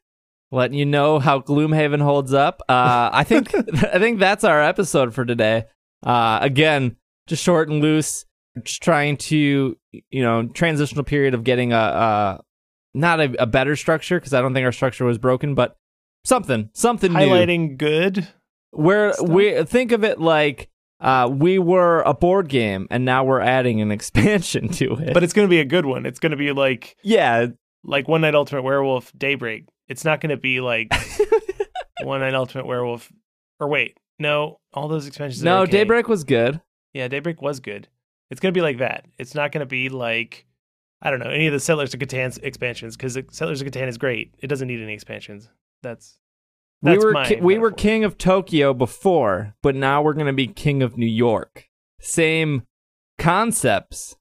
letting 0.52 0.78
you 0.78 0.86
know 0.86 1.20
how 1.20 1.40
Gloomhaven 1.40 2.02
holds 2.02 2.34
up. 2.34 2.62
Uh, 2.68 3.10
I 3.14 3.24
think 3.24 3.54
I 3.84 3.98
think 4.00 4.20
that's 4.20 4.44
our 4.44 4.62
episode 4.62 5.14
for 5.14 5.24
today. 5.26 5.66
Uh, 6.04 6.40
again, 6.42 6.98
just 7.28 7.44
short 7.44 7.70
and 7.70 7.82
loose. 7.82 8.26
Just 8.64 8.84
trying 8.84 9.16
to, 9.16 9.78
you 10.10 10.22
know, 10.22 10.48
transitional 10.48 11.06
period 11.06 11.34
of 11.34 11.46
getting 11.46 11.72
a, 11.72 11.78
a 11.78 12.44
not 12.94 13.20
a, 13.20 13.44
a 13.44 13.46
better 13.46 13.76
structure 13.76 14.20
because 14.20 14.34
I 14.34 14.42
don't 14.42 14.54
think 14.54 14.66
our 14.66 14.72
structure 14.72 15.06
was 15.06 15.18
broken, 15.18 15.56
but 15.56 15.78
something, 16.26 16.70
something 16.74 17.14
new. 17.14 17.20
Highlighting 17.20 17.78
good. 17.78 18.28
Where 18.72 19.14
stuff. 19.14 19.30
we 19.30 19.64
think 19.64 19.92
of 19.92 20.04
it 20.04 20.20
like 20.20 20.70
uh, 21.02 21.30
we 21.32 21.60
were 21.60 22.02
a 22.04 22.14
board 22.14 22.48
game 22.48 22.88
and 22.92 23.04
now 23.04 23.24
we're 23.24 23.42
adding 23.42 23.82
an 23.82 23.92
expansion 23.92 24.70
to 24.70 24.94
it. 24.96 25.14
But 25.14 25.24
it's 25.24 25.34
gonna 25.34 25.48
be 25.48 25.60
a 25.60 25.66
good 25.66 25.86
one. 25.86 26.06
It's 26.06 26.20
gonna 26.20 26.38
be 26.38 26.52
like 26.52 26.96
yeah, 27.04 27.48
like 27.84 28.08
One 28.08 28.22
Night 28.22 28.36
Ultimate 28.36 28.62
Werewolf 28.62 29.12
Daybreak. 29.18 29.66
It's 29.88 30.06
not 30.06 30.22
gonna 30.22 30.38
be 30.38 30.62
like 30.62 30.94
One 32.04 32.22
Night 32.22 32.36
Ultimate 32.36 32.66
Werewolf 32.66 33.12
or 33.60 33.68
wait, 33.68 33.98
no, 34.20 34.60
all 34.74 34.88
those 34.88 35.08
expansions 35.08 35.42
are 35.44 35.46
no, 35.46 35.62
okay. 35.64 35.72
Daybreak 35.72 36.08
was 36.08 36.24
good. 36.24 36.62
Yeah, 36.94 37.08
Daybreak 37.08 37.42
was 37.42 37.60
good. 37.60 37.88
It's 38.30 38.40
gonna 38.40 38.52
be 38.54 38.62
like 38.62 38.78
that. 38.78 39.06
It's 39.18 39.36
not 39.36 39.52
gonna 39.52 39.66
be 39.66 39.90
like 39.90 40.46
I 41.02 41.10
don't 41.10 41.20
know 41.20 41.30
any 41.30 41.48
of 41.48 41.54
the 41.54 41.60
Settlers 41.60 41.94
of 41.94 42.00
Catan 42.00 42.38
expansions 42.44 42.96
because 42.96 43.14
Settlers 43.32 43.62
of 43.62 43.68
Catan 43.68 43.88
is 43.88 43.98
great. 43.98 44.34
It 44.40 44.48
doesn't 44.48 44.68
need 44.68 44.82
any 44.82 44.94
expansions. 44.94 45.50
That's 45.82 46.18
we 46.84 46.98
were 46.98 47.24
ki- 47.26 47.42
we 47.42 47.58
were 47.60 47.72
king 47.72 48.04
of 48.04 48.18
Tokyo 48.18 48.74
before, 48.74 49.56
but 49.62 49.76
now 49.76 50.02
we're 50.02 50.14
gonna 50.14 50.34
be 50.34 50.48
king 50.48 50.82
of 50.84 50.98
New 50.98 51.06
York. 51.08 51.68
Same 52.00 52.64
concepts, 53.18 54.16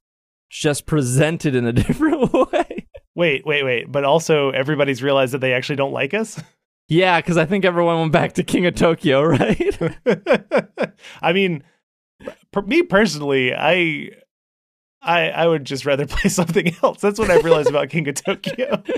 just 0.51 0.87
presented 0.87 1.55
in 1.55 1.67
a 1.67 1.73
different 1.75 2.33
way. 2.33 2.87
Wait, 3.15 3.45
wait, 3.47 3.65
wait. 3.65 3.91
But 3.91 4.05
also, 4.05 4.51
everybody's 4.51 5.03
realized 5.03 5.35
that 5.35 5.41
they 5.41 5.53
actually 5.53 5.77
don't 5.77 5.93
like 5.93 6.15
us. 6.15 6.41
yeah, 6.89 7.21
because 7.21 7.37
I 7.37 7.45
think 7.45 7.65
everyone 7.65 7.99
went 8.01 8.13
back 8.13 8.35
to 8.35 8.43
King 8.43 8.67
of 8.67 8.75
Tokyo, 8.75 9.23
right? 9.23 9.79
I 11.23 11.33
mean, 11.33 11.63
me 12.67 12.83
personally, 12.83 13.55
I. 13.55 14.11
I, 15.03 15.31
I 15.31 15.47
would 15.47 15.65
just 15.65 15.87
rather 15.87 16.07
play 16.09 16.29
something 16.31 16.75
else. 16.83 17.01
That's 17.01 17.19
what 17.19 17.31
I've 17.31 17.45
realized 17.45 17.71
about 17.71 17.91
King 17.91 18.09
of 18.09 18.15
Tokyo. 18.15 18.83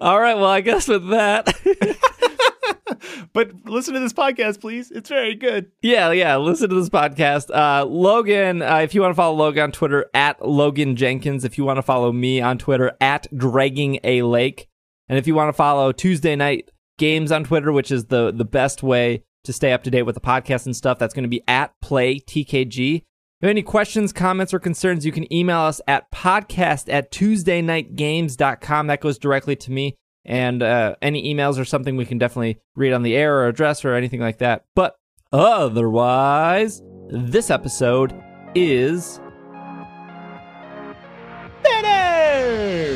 All 0.00 0.20
right, 0.20 0.34
well, 0.34 0.46
I 0.46 0.60
guess 0.60 0.86
with 0.86 1.08
that. 1.08 1.54
but 3.32 3.52
listen 3.64 3.94
to 3.94 4.00
this 4.00 4.12
podcast, 4.12 4.60
please. 4.60 4.90
It's 4.90 5.08
very 5.08 5.34
good. 5.34 5.72
Yeah, 5.80 6.12
yeah. 6.12 6.36
Listen 6.36 6.68
to 6.68 6.74
this 6.76 6.90
podcast. 6.90 7.50
Uh, 7.54 7.86
Logan, 7.86 8.62
uh, 8.62 8.78
if 8.78 8.94
you 8.94 9.00
want 9.00 9.12
to 9.12 9.16
follow 9.16 9.34
Logan 9.34 9.62
on 9.64 9.72
Twitter, 9.72 10.10
at 10.12 10.46
Logan 10.46 10.94
Jenkins. 10.94 11.44
If 11.44 11.56
you 11.56 11.64
want 11.64 11.78
to 11.78 11.82
follow 11.82 12.12
me 12.12 12.40
on 12.40 12.58
Twitter, 12.58 12.92
at 13.00 13.26
Dragging 13.36 13.98
a 14.04 14.22
Lake. 14.22 14.68
And 15.08 15.18
if 15.18 15.26
you 15.26 15.34
want 15.34 15.48
to 15.48 15.54
follow 15.54 15.90
Tuesday 15.92 16.36
Knight 16.36 16.70
Games 16.98 17.32
on 17.32 17.44
Twitter, 17.44 17.72
which 17.72 17.90
is 17.90 18.06
the, 18.06 18.30
the 18.30 18.44
best 18.44 18.82
way 18.82 19.24
to 19.44 19.52
stay 19.52 19.72
up 19.72 19.82
to 19.84 19.90
date 19.90 20.02
with 20.02 20.14
the 20.14 20.20
podcast 20.20 20.66
and 20.66 20.76
stuff, 20.76 20.98
that's 20.98 21.14
going 21.14 21.24
to 21.24 21.28
be 21.28 21.42
at 21.48 21.72
Play 21.80 22.20
TKG 22.20 23.04
have 23.42 23.50
any 23.50 23.62
questions, 23.62 24.12
comments, 24.12 24.54
or 24.54 24.58
concerns, 24.58 25.04
you 25.04 25.12
can 25.12 25.32
email 25.32 25.60
us 25.60 25.80
at 25.88 26.10
podcast 26.12 26.92
at 26.92 27.10
tuesdayknightgames.com. 27.10 28.86
That 28.86 29.00
goes 29.00 29.18
directly 29.18 29.56
to 29.56 29.72
me. 29.72 29.96
And 30.24 30.62
uh, 30.62 30.94
any 31.02 31.34
emails 31.34 31.58
or 31.58 31.64
something 31.64 31.96
we 31.96 32.04
can 32.06 32.18
definitely 32.18 32.58
read 32.76 32.92
on 32.92 33.02
the 33.02 33.16
air 33.16 33.38
or 33.38 33.48
address 33.48 33.84
or 33.84 33.94
anything 33.94 34.20
like 34.20 34.38
that. 34.38 34.64
But 34.76 34.94
otherwise, 35.32 36.80
this 37.10 37.50
episode 37.50 38.14
is 38.54 39.20
finished! 41.64 42.91